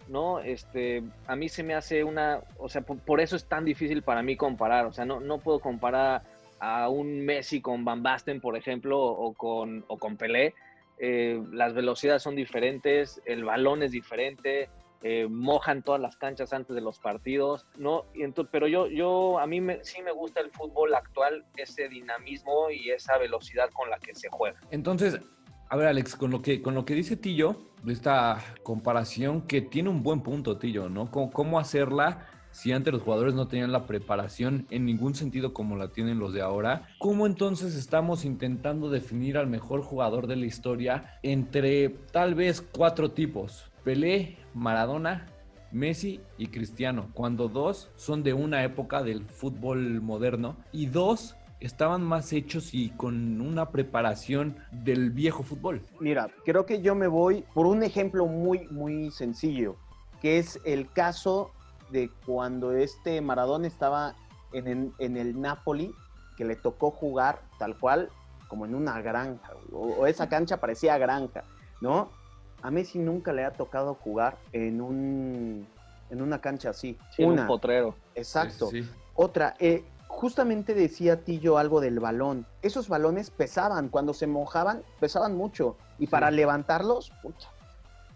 [0.09, 0.41] ¿no?
[0.41, 4.23] Este, a mí se me hace una, o sea, por, eso es tan difícil para
[4.23, 6.23] mí comparar, o sea, no, no puedo comparar
[6.61, 10.55] a un Messi con Van Basten, por ejemplo, o con, o con Pelé,
[10.99, 14.69] eh, las velocidades son diferentes, el balón es diferente,
[15.03, 18.05] eh, mojan todas las canchas antes de los partidos, ¿no?
[18.51, 22.91] Pero yo, yo, a mí me, sí me gusta el fútbol actual, ese dinamismo y
[22.91, 24.59] esa velocidad con la que se juega.
[24.71, 25.21] Entonces,
[25.69, 27.57] a ver, Alex, con lo que, con lo que dice Tillo,
[27.87, 31.11] esta comparación que tiene un buen punto, Tillo, ¿no?
[31.11, 32.27] ¿Cómo, cómo hacerla?
[32.57, 36.33] si antes los jugadores no tenían la preparación en ningún sentido como la tienen los
[36.33, 42.35] de ahora, ¿cómo entonces estamos intentando definir al mejor jugador de la historia entre tal
[42.35, 43.71] vez cuatro tipos?
[43.87, 45.29] Pelé, Maradona,
[45.71, 52.03] Messi y Cristiano, cuando dos son de una época del fútbol moderno y dos estaban
[52.03, 55.83] más hechos y con una preparación del viejo fútbol.
[56.01, 59.77] Mira, creo que yo me voy por un ejemplo muy, muy sencillo,
[60.21, 61.53] que es el caso
[61.93, 64.17] de cuando este Maradona estaba
[64.53, 65.95] en el, Napoli,
[66.37, 68.11] que le tocó jugar tal cual
[68.49, 71.45] como en una granja, o, esa cancha parecía granja,
[71.81, 72.26] ¿no?
[72.63, 75.67] A Messi nunca le ha tocado jugar en un
[76.11, 76.97] en una cancha así.
[77.15, 77.43] Sí, una.
[77.43, 77.95] un potrero.
[78.15, 78.69] Exacto.
[78.71, 78.91] Sí, sí.
[79.15, 82.47] Otra, eh, justamente decía Tillo algo del balón.
[82.63, 85.77] Esos balones pesaban, cuando se mojaban, pesaban mucho.
[85.99, 87.49] Y para levantarlos, pucha.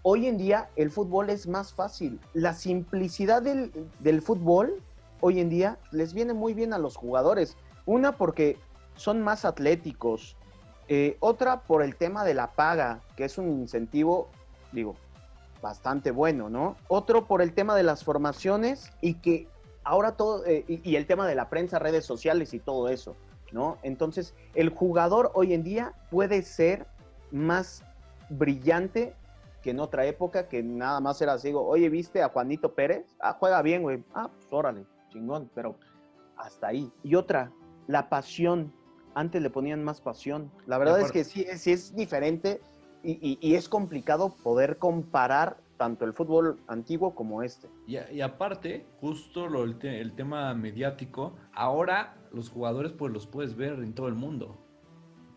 [0.03, 2.21] Hoy en día el fútbol es más fácil.
[2.33, 4.83] La simplicidad del, del fútbol
[5.21, 7.57] hoy en día les viene muy bien a los jugadores.
[7.87, 8.59] Una porque
[8.97, 10.37] son más atléticos.
[10.93, 14.29] Eh, otra por el tema de la paga, que es un incentivo,
[14.73, 14.97] digo,
[15.63, 16.77] bastante bueno, ¿no?
[16.89, 19.47] Otro por el tema de las formaciones y que
[19.85, 23.15] ahora todo, eh, y, y el tema de la prensa, redes sociales y todo eso,
[23.53, 23.79] ¿no?
[23.85, 26.89] Entonces, el jugador hoy en día puede ser
[27.31, 27.85] más
[28.29, 29.15] brillante
[29.63, 33.15] que en otra época, que nada más era así, oye, ¿viste a Juanito Pérez?
[33.21, 34.03] Ah, juega bien, güey.
[34.13, 35.77] Ah, pues órale, chingón, pero
[36.37, 36.91] hasta ahí.
[37.05, 37.53] Y otra,
[37.87, 38.73] la pasión.
[39.15, 40.51] Antes le ponían más pasión.
[40.67, 42.61] La verdad es que sí, es- sí es diferente
[43.03, 47.69] y, y- y es complicado poder comparar tanto el fútbol antiguo como este.
[47.87, 53.57] Y, aparte, justo lo- el, te- el tema mediático, ahora los jugadores pues los puedes
[53.57, 54.59] ver en todo el mundo,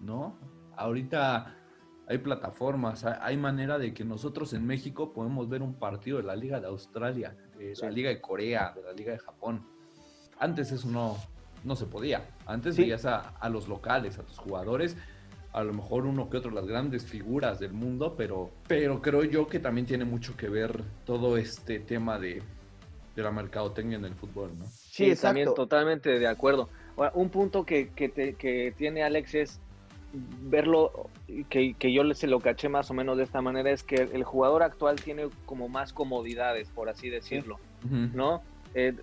[0.02, 0.38] ¿no?
[0.76, 1.56] Ahorita
[2.08, 6.24] hay plataformas, hay, hay manera de que nosotros en México podemos ver un partido de
[6.24, 9.66] la Liga de Australia, de la Liga de Corea, de la Liga de Japón.
[10.40, 11.16] Antes eso no,
[11.64, 12.28] no se podía.
[12.46, 12.84] Antes Sí.
[12.84, 14.98] veías a, a los locales, a tus jugadores,
[15.52, 19.48] a lo mejor uno que otro, las grandes figuras del mundo, pero, pero creo yo
[19.48, 22.42] que también tiene mucho que ver todo este tema de,
[23.16, 24.66] de la mercadotecnia en el fútbol, ¿no?
[24.68, 26.70] Sí, también totalmente de acuerdo.
[26.98, 29.60] Ahora, un punto que, que, te- que tiene Alex es
[30.42, 31.10] verlo,
[31.50, 34.24] que, que yo se lo caché más o menos de esta manera, es que el
[34.24, 37.60] jugador actual tiene como más comodidades, por así decirlo,
[38.14, 38.42] ¿no?
[38.76, 38.96] Eh,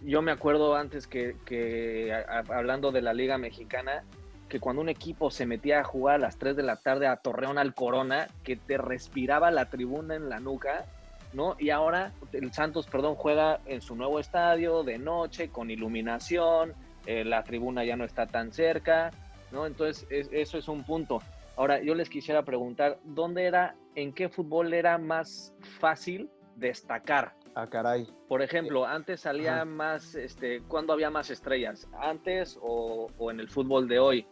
[0.00, 2.12] yo me acuerdo antes que,
[2.48, 4.04] hablando de la Liga Mexicana,
[4.48, 7.16] que cuando un equipo se metía a jugar a las 3 de la tarde a
[7.16, 10.86] Torreón al Corona, que te respiraba la tribuna en la nuca,
[11.32, 11.54] ¿no?
[11.58, 16.74] Y ahora el Santos, perdón, juega en su nuevo estadio de noche, con iluminación,
[17.06, 19.12] eh, la tribuna ya no está tan cerca,
[19.52, 19.66] ¿no?
[19.66, 21.22] Entonces, es- eso es un punto.
[21.56, 27.34] Ahora, yo les quisiera preguntar, ¿dónde era, en qué fútbol era más fácil destacar?
[27.54, 28.06] Ah, caray.
[28.28, 31.88] Por ejemplo, antes salía más, este, ¿cuándo había más estrellas?
[32.00, 34.26] ¿Antes o, o en el fútbol de hoy?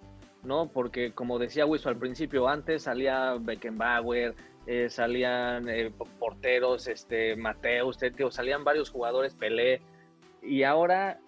[0.45, 0.69] ¿No?
[0.69, 4.35] Porque como decía Wiso al principio, antes salía Beckenbauer,
[4.67, 7.99] eh, salían eh, porteros, este, Mateus,
[8.31, 9.81] salían varios jugadores, Pelé,
[10.43, 11.19] y ahora,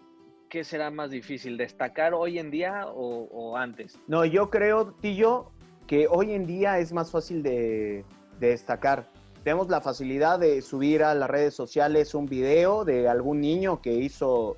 [0.49, 1.57] ¿qué será más difícil?
[1.57, 3.99] ¿Destacar hoy en día o, o antes?
[4.07, 5.51] No, yo creo, Tillo,
[5.87, 8.05] que hoy en día es más fácil de,
[8.39, 9.09] de destacar.
[9.43, 13.95] Tenemos la facilidad de subir a las redes sociales un video de algún niño que
[13.95, 14.57] hizo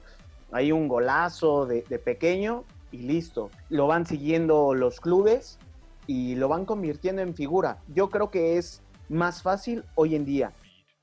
[0.51, 3.51] ahí un golazo de, de pequeño y listo.
[3.68, 5.59] Lo van siguiendo los clubes
[6.07, 7.79] y lo van convirtiendo en figura.
[7.95, 10.53] Yo creo que es más fácil hoy en día.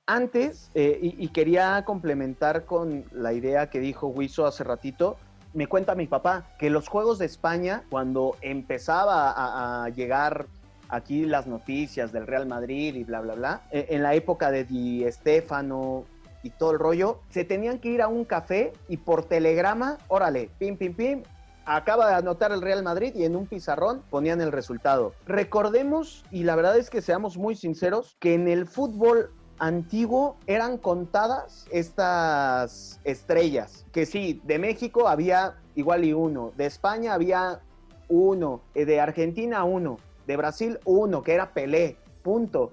[0.06, 5.18] Antes, eh, y, y quería complementar con la idea que dijo Wiso hace ratito,
[5.54, 10.48] me cuenta mi papá que los Juegos de España, cuando empezaba a, a llegar
[10.90, 14.66] aquí las noticias del Real Madrid y bla, bla, bla, eh, en la época de
[14.66, 16.06] Di Stéfano
[16.44, 20.50] y todo el rollo, se tenían que ir a un café y por telegrama, órale,
[20.58, 21.24] pim, pim, pim,
[21.66, 25.14] acaba de anotar el Real Madrid y en un pizarrón ponían el resultado.
[25.26, 30.78] Recordemos, y la verdad es que seamos muy sinceros, que en el fútbol antiguo eran
[30.78, 33.86] contadas estas estrellas.
[33.92, 37.60] Que sí, de México había igual y uno, de España había
[38.08, 42.72] uno, eh, de Argentina uno, de Brasil uno, que era Pelé, punto.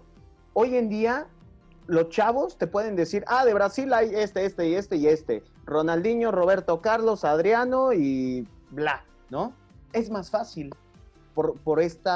[0.52, 1.26] Hoy en día
[1.86, 5.42] los chavos te pueden decir, ah, de Brasil hay este, este y este y este.
[5.64, 9.54] Ronaldinho, Roberto Carlos, Adriano y bla, ¿no?
[9.94, 10.74] Es más fácil
[11.32, 12.10] por, por este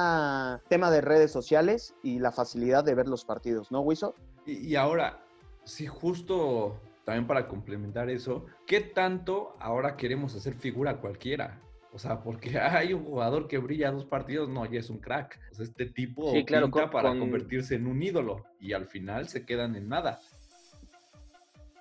[0.68, 4.14] tema de redes sociales y la facilidad de ver los partidos, ¿no, Wiso?
[4.44, 5.24] Y, y ahora,
[5.64, 11.58] sí, justo también para complementar eso, ¿qué tanto ahora queremos hacer figura cualquiera?
[11.92, 15.38] O sea, porque hay un jugador que brilla dos partidos, no, ya es un crack.
[15.50, 18.72] O sea, este tipo Sí, claro, pinta con- para con- convertirse en un ídolo y
[18.72, 20.20] al final se quedan en nada.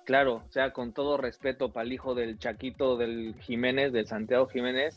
[0.04, 4.46] Claro, o sea, con todo respeto para el hijo del Chaquito del Jiménez, del Santiago
[4.48, 4.96] Jiménez,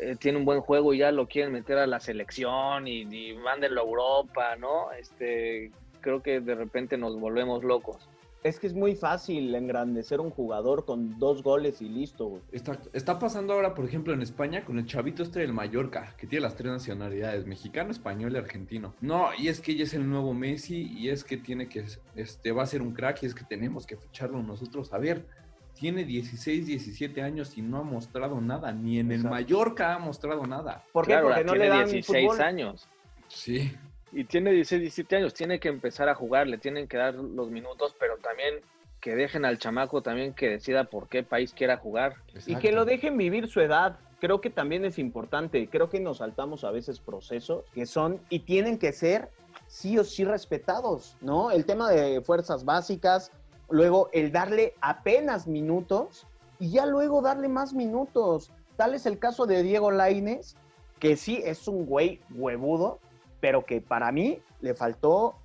[0.00, 3.34] eh, tiene un buen juego y ya lo quieren meter a la selección y, y
[3.36, 4.90] mándenlo a Europa, ¿no?
[4.92, 8.08] Este, creo que de repente nos volvemos locos.
[8.42, 12.42] Es que es muy fácil engrandecer un jugador con dos goles y listo, güey.
[12.52, 16.26] Está, está pasando ahora, por ejemplo, en España con el chavito este del Mallorca, que
[16.26, 18.94] tiene las tres nacionalidades, mexicano, español y argentino.
[19.02, 21.84] No, y es que ella es el nuevo Messi, y es que tiene que,
[22.16, 24.90] este, va a ser un crack, y es que tenemos que ficharlo nosotros.
[24.94, 25.26] A ver,
[25.74, 29.24] tiene 16, 17 años y no ha mostrado nada, ni en el.
[29.24, 30.82] Mallorca ha mostrado nada.
[30.92, 31.12] ¿Por qué?
[31.12, 32.40] Claro, Porque no le tiene dan 16 fútbol.
[32.42, 32.88] años.
[33.28, 33.70] Sí.
[34.12, 37.50] Y tiene 16, 17 años, tiene que empezar a jugar, le tienen que dar los
[37.50, 38.60] minutos, pero también
[39.00, 42.16] que dejen al chamaco también que decida por qué país quiera jugar.
[42.46, 43.98] Y que lo dejen vivir su edad.
[44.20, 45.66] Creo que también es importante.
[45.68, 49.30] Creo que nos saltamos a veces procesos que son y tienen que ser
[49.66, 51.50] sí o sí respetados, ¿no?
[51.50, 53.32] El tema de fuerzas básicas,
[53.70, 56.26] luego el darle apenas minutos
[56.58, 58.52] y ya luego darle más minutos.
[58.76, 60.56] Tal es el caso de Diego Laines,
[60.98, 62.98] que sí es un güey huevudo,
[63.40, 65.36] pero que para mí le faltó,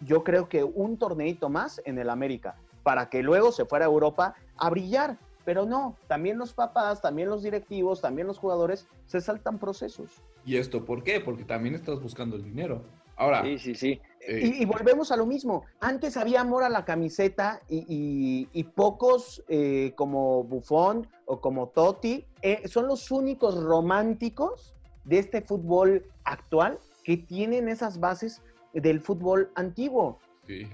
[0.00, 3.88] yo creo que un torneito más en el América, para que luego se fuera a
[3.88, 5.16] Europa a brillar.
[5.44, 10.10] Pero no, también los papás, también los directivos, también los jugadores se saltan procesos.
[10.44, 11.20] ¿Y esto por qué?
[11.20, 12.82] Porque también estás buscando el dinero.
[13.16, 13.42] Ahora.
[13.42, 14.00] Sí, sí, sí.
[14.20, 15.64] eh, Y, y volvemos a lo mismo.
[15.80, 21.68] Antes había amor a la camiseta y, y- y pocos eh, como Buffon o como
[21.68, 24.74] Totti eh, son los únicos románticos
[25.04, 26.78] de este fútbol actual
[27.08, 28.42] que tienen esas bases
[28.74, 30.20] del fútbol antiguo.
[30.46, 30.68] sí.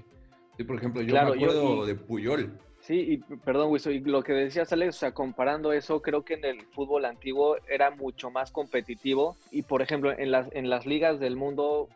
[0.57, 2.57] Sí, por ejemplo, yo Claro, me yo- acuerdo y- de Puyol.
[2.79, 6.35] Sí, y perdón, Wiso, y lo que decías, Alex, o sea, comparando eso, creo que
[6.35, 10.85] en el fútbol antiguo era mucho más competitivo y, por ejemplo, en las, en las
[10.85, 11.89] ligas del mundo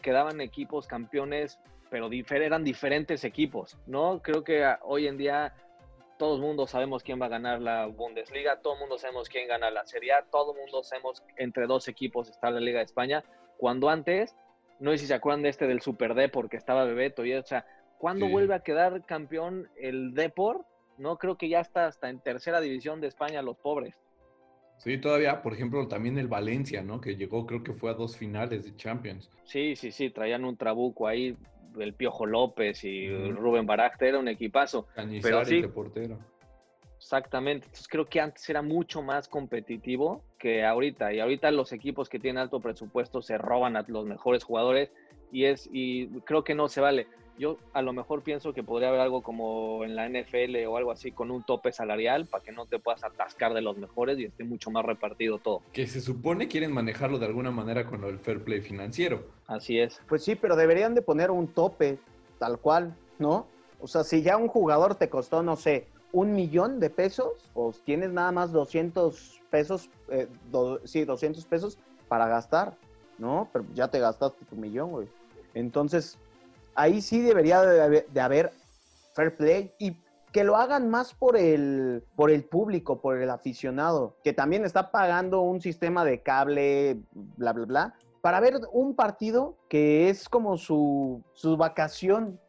[0.00, 1.60] quedaban equipos campeones,
[1.90, 4.20] pero difer- eran diferentes equipos, ¿no?
[4.20, 5.54] Creo que hoy en día
[6.18, 9.46] todo el mundo sabemos quién va a ganar la Bundesliga, todo el mundo sabemos quién
[9.46, 12.84] gana la Serie A, todo el mundo sabemos entre dos equipos está la Liga de
[12.86, 13.22] España,
[13.62, 14.34] cuando antes,
[14.80, 17.44] no sé si se acuerdan de este del Super D porque estaba Bebeto, y, o
[17.44, 17.64] sea,
[17.96, 18.32] ¿Cuándo Sí.
[18.32, 20.66] vuelve a quedar campeón el Depor?
[20.98, 23.94] No, creo que ya está hasta en tercera división de España, los pobres.
[24.78, 27.00] Sí, todavía, por ejemplo, también el Valencia, ¿no?
[27.00, 29.30] Que llegó, creo que fue a dos finales de Champions.
[29.44, 31.36] Sí, sí, sí, traían un trabuco ahí,
[31.78, 33.08] el Piojo López y.
[33.30, 34.88] Rubén Baracta, era un equipazo.
[35.22, 36.18] Pero sí, de portero.
[37.02, 37.66] Exactamente.
[37.66, 41.12] Entonces creo que antes era mucho más competitivo que ahorita.
[41.12, 44.90] Y ahorita los equipos que tienen alto presupuesto se roban a los mejores jugadores
[45.30, 47.06] y es y creo que no se vale.
[47.38, 50.92] Yo a lo mejor pienso que podría haber algo como en la NFL o algo
[50.92, 54.24] así con un tope salarial para que no te puedas atascar de los mejores y
[54.24, 55.62] esté mucho más repartido todo.
[55.72, 59.24] Que se supone quieren manejarlo de alguna manera con del fair play financiero.
[59.46, 60.00] Así es.
[60.08, 61.98] Pues sí, pero deberían de poner un tope,
[62.38, 63.46] tal cual, ¿no?
[63.80, 67.80] O sea, si ya un jugador te costó, no sé, un millón de pesos, pues
[67.84, 70.28] tienes nada más 200 pesos, eh,
[70.84, 72.76] sí, 200 pesos para gastar,
[73.18, 73.48] ¿no?
[73.52, 75.08] Pero ya te gastaste tu millón, güey.
[75.54, 76.18] Entonces,
[76.74, 78.52] ahí sí debería de de haber
[79.14, 79.96] fair play y
[80.32, 84.90] que lo hagan más por el, por el público, por el aficionado, que también está
[84.90, 90.56] pagando un sistema de cable, bla, bla, bla, para ver un partido que es como
[90.56, 92.40] su, su vacación.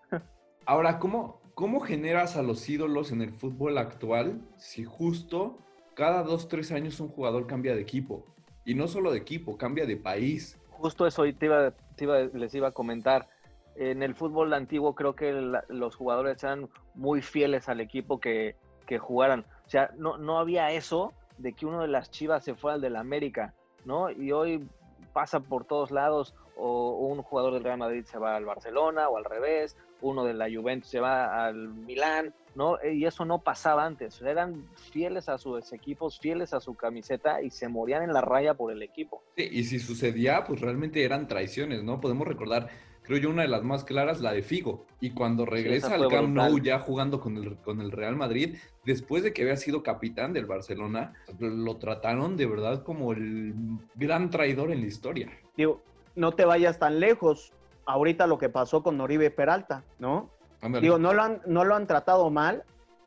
[0.65, 5.59] Ahora, ¿cómo, ¿cómo generas a los ídolos en el fútbol actual si justo
[5.93, 8.25] cada dos, tres años un jugador cambia de equipo?
[8.65, 10.59] Y no solo de equipo, cambia de país.
[10.69, 13.27] Justo eso te iba, te iba- les iba a comentar.
[13.75, 15.31] En el fútbol antiguo creo que
[15.69, 19.45] los jugadores eran muy fieles al equipo que, que jugaran.
[19.65, 22.81] O sea, no, no había eso de que uno de las Chivas se fuera al
[22.81, 23.53] del América,
[23.85, 24.11] ¿no?
[24.11, 24.67] Y hoy
[25.11, 29.17] pasa por todos lados, o un jugador del Real Madrid se va al Barcelona o
[29.17, 32.79] al revés, uno de la Juventus se va al Milán, ¿no?
[32.81, 34.21] Eh, Y eso no pasaba antes.
[34.21, 38.53] Eran fieles a sus equipos, fieles a su camiseta y se morían en la raya
[38.53, 39.23] por el equipo.
[39.35, 42.01] Sí, y si sucedía, pues realmente eran traiciones, ¿no?
[42.01, 42.69] Podemos recordar,
[43.01, 44.85] creo yo, una de las más claras, la de Figo.
[44.99, 48.57] Y cuando regresa esa al Camp Nou ya jugando con el, con el Real Madrid,
[48.85, 53.53] después de que había sido capitán del Barcelona, lo trataron de verdad como el
[53.95, 55.31] gran traidor en la historia.
[55.55, 55.81] Digo,
[56.15, 57.53] no te vayas tan lejos.
[57.85, 60.29] Ahorita lo que pasó con Oribe Peralta, ¿no?
[60.61, 60.81] Ándale.
[60.81, 62.63] Digo, no lo, han, no lo han tratado mal,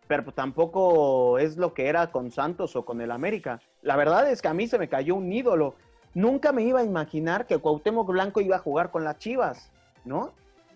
[0.07, 3.61] pero pues tampoco es lo que era con Santos o con el América.
[3.83, 5.75] La verdad es que a mí se me cayó un ídolo.
[6.15, 9.71] Nunca me iba a imaginar que Cuauhtémoc Blanco iba a jugar con las Chivas,
[10.05, 10.33] ¿no?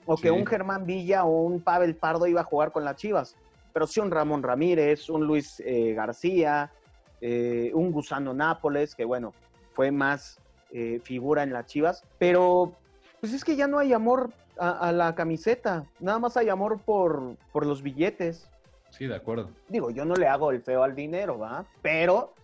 [0.06, 3.36] O que un Germán Villa o un Pavel Pardo iba a jugar con las Chivas.
[3.72, 6.72] Pero sí un Ramón Ramírez, un Luis eh, García,
[7.20, 9.32] eh, un Gusano Nápoles, que bueno,
[9.72, 10.40] fue más
[10.72, 12.04] eh, figura en las Chivas.
[12.18, 12.72] Pero
[13.20, 16.80] pues es que ya no hay amor a, a la camiseta, nada más hay amor
[16.80, 18.48] por, por los billetes.
[18.90, 19.50] Sí, de acuerdo.
[19.68, 21.64] Digo, yo no le hago el feo al dinero, ¿va?
[21.82, 22.34] Pero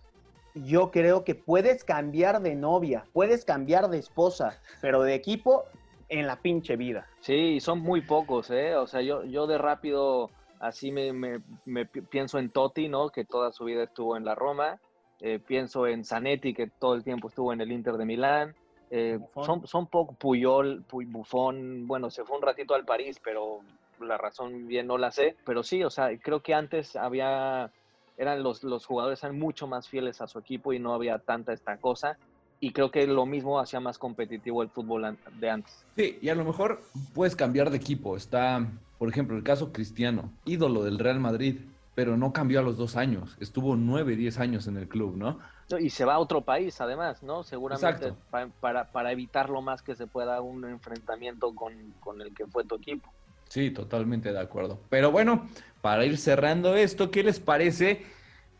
[0.55, 5.65] yo creo que puedes cambiar de novia, puedes cambiar de esposa, pero de equipo
[6.09, 7.05] en la pinche vida.
[7.19, 8.75] Sí, y son muy pocos, ¿eh?
[8.75, 13.09] O sea, yo, yo de rápido así me, me- me pi- pienso en Totti, ¿no?
[13.09, 14.79] Que toda su vida estuvo en la Roma.
[15.19, 18.55] Eh, pienso en Zanetti, que todo el tiempo estuvo en el Inter de Milán.
[18.89, 23.59] Eh, son, son poco Puyol, Puy, Buffon, bueno, se fue un ratito al París, pero
[23.99, 25.35] la razón bien no la sé.
[25.45, 27.71] Pero sí, o sea, creo que antes había,
[28.15, 31.51] eran los, los jugadores eran mucho más fieles a su equipo y no había tanta
[31.51, 32.17] esta cosa.
[32.59, 35.85] y creo que lo mismo hacía más competitivo el fútbol de antes.
[35.95, 36.81] Sí, y a lo mejor
[37.13, 38.17] puedes cambiar de equipo.
[38.17, 38.65] Está,
[38.97, 41.59] por ejemplo, el caso Cristiano, ídolo del Real Madrid,
[41.97, 43.35] pero no cambió a los dos años.
[43.39, 45.39] Estuvo nueve, diez años en el club, ¿no?
[45.79, 47.41] Y se va a otro país, además, ¿no?
[47.41, 52.45] Seguramente para, para, evitar lo más que se pueda un enfrentamiento con, con el que
[52.45, 53.11] fue tu equipo.
[53.49, 54.79] Sí, totalmente de acuerdo.
[54.89, 55.49] Pero bueno,
[55.81, 58.05] para ir cerrando esto, ¿qué les parece,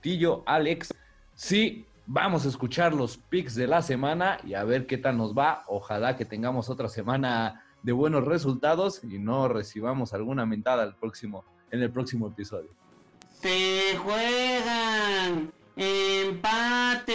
[0.02, 0.92] Tillo, Alex?
[1.36, 5.38] Sí, vamos a escuchar los picks de la semana y a ver qué tal nos
[5.38, 5.64] va.
[5.68, 11.46] Ojalá que tengamos otra semana de buenos resultados y no recibamos alguna mentada el próximo,
[11.70, 12.72] en el próximo episodio.
[13.42, 17.14] Se juegan empates,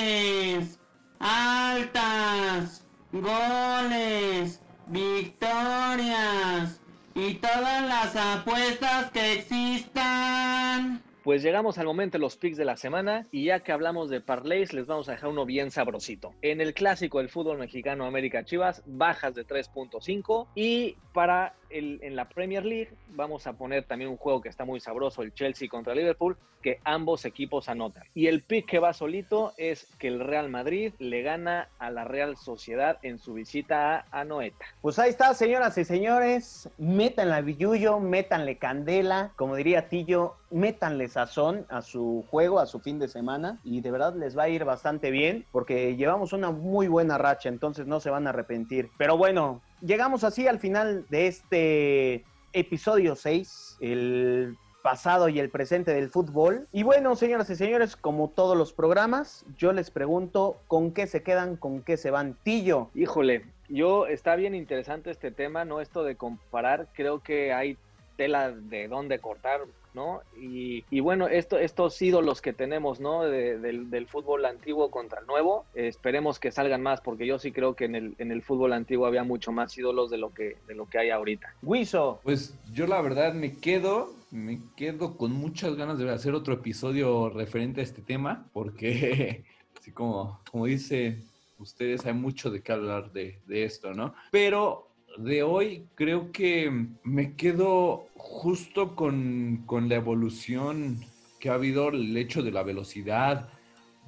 [1.18, 6.80] altas, goles, victorias
[7.14, 11.02] y todas las apuestas que existan.
[11.24, 14.20] Pues llegamos al momento de los picks de la semana y ya que hablamos de
[14.20, 16.34] parlays, les vamos a dejar uno bien sabrosito.
[16.42, 22.28] En el clásico del fútbol mexicano América Chivas, bajas de 3.5 y para en la
[22.28, 25.94] Premier League vamos a poner también un juego que está muy sabroso, el Chelsea contra
[25.94, 28.04] Liverpool, que ambos equipos anotan.
[28.14, 32.04] Y el pick que va solito es que el Real Madrid le gana a la
[32.04, 34.64] Real Sociedad en su visita a Anoeta.
[34.80, 41.66] Pues ahí está, señoras y señores, métanle billuyo, métanle candela, como diría Tillo, métanle sazón
[41.68, 44.64] a su juego, a su fin de semana y de verdad les va a ir
[44.64, 48.90] bastante bien porque llevamos una muy buena racha, entonces no se van a arrepentir.
[48.98, 55.92] Pero bueno, llegamos así al final de este episodio 6, el pasado y el presente
[55.92, 56.66] del fútbol.
[56.72, 61.22] Y bueno, señoras y señores, como todos los programas, yo les pregunto con qué se
[61.22, 62.36] quedan, con qué se van.
[62.42, 62.90] Tillo.
[62.94, 65.80] Híjole, yo está bien interesante este tema, ¿no?
[65.80, 67.76] Esto de comparar, creo que hay
[68.16, 69.62] tela de dónde cortar
[69.94, 70.22] ¿no?
[70.36, 73.22] Y, bueno, esto, estos ídolos que tenemos, ¿no?
[73.24, 77.84] del, fútbol antiguo contra el nuevo, esperemos que salgan más, porque yo sí creo que
[77.84, 80.86] en el, en el fútbol antiguo había mucho más ídolos de lo que, de lo
[80.86, 81.54] que hay ahorita.
[81.62, 82.20] Guiso.
[82.22, 87.30] Pues yo la verdad me quedo, me quedo con muchas ganas de hacer otro episodio
[87.30, 89.44] referente a este tema, porque
[89.78, 91.22] así como, como dice
[91.58, 94.14] ustedes, hay mucho de qué hablar de, de esto, ¿no?
[94.30, 101.00] Pero de hoy creo que me quedo justo con, la evolución
[101.40, 103.48] que ha habido, el hecho de la velocidad,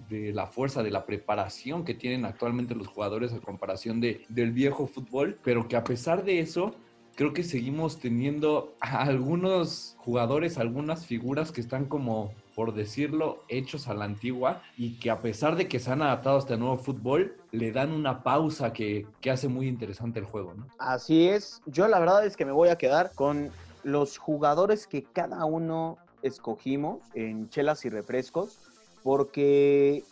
[0.08, 4.52] de la fuerza, de la preparación que tienen actualmente los jugadores a comparación de, del
[4.52, 6.74] viejo fútbol, pero que a pesar de eso,
[7.14, 13.94] creo que seguimos teniendo algunos jugadores, algunas figuras que están como por decirlo, hechos a
[13.94, 17.36] la antigua y que a pesar de que se han adaptado a este nuevo fútbol,
[17.50, 20.54] le dan una pausa que, hace muy interesante el juego.
[20.54, 20.66] ¿no?
[20.78, 23.50] Así es, yo la verdad es que me voy a quedar con
[23.82, 28.58] los jugadores que cada uno escogimos en chelas y refrescos,
[29.02, 30.04] porque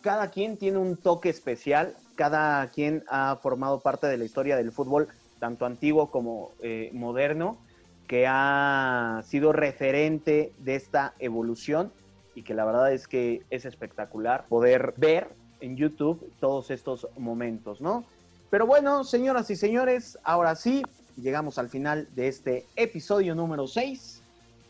[0.00, 4.72] cada quien tiene un toque especial, cada quien ha formado parte de la historia del
[4.72, 7.58] fútbol, tanto antiguo como eh, moderno,
[8.10, 11.92] que ha sido referente de esta evolución
[12.34, 15.28] y que la verdad es que es espectacular poder ver
[15.60, 18.04] en YouTube todos estos momentos, ¿no?
[18.50, 20.82] Pero bueno, señoras y señores, ahora sí,
[21.16, 24.22] llegamos al final de este episodio número 6.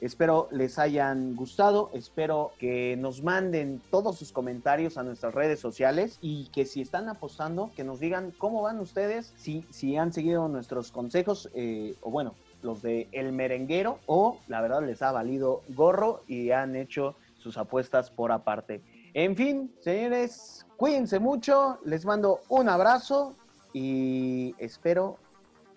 [0.02, 6.18] Espero les hayan gustado, espero que nos manden todos sus comentarios a nuestras redes sociales
[6.20, 10.46] y que si están apostando, que nos digan cómo van ustedes, si, si han seguido
[10.48, 15.62] nuestros consejos eh, o bueno, los de El Merenguero, o la verdad les ha valido
[15.68, 18.82] gorro y han hecho sus apuestas por aparte.
[19.14, 23.34] En fin, señores, cuídense mucho, les mando un abrazo
[23.72, 25.18] y espero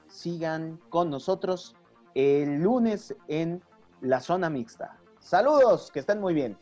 [0.08, 1.76] sigan con nosotros
[2.14, 3.62] el lunes en
[4.02, 4.98] la zona mixta.
[5.20, 6.58] Saludos, que estén muy bien.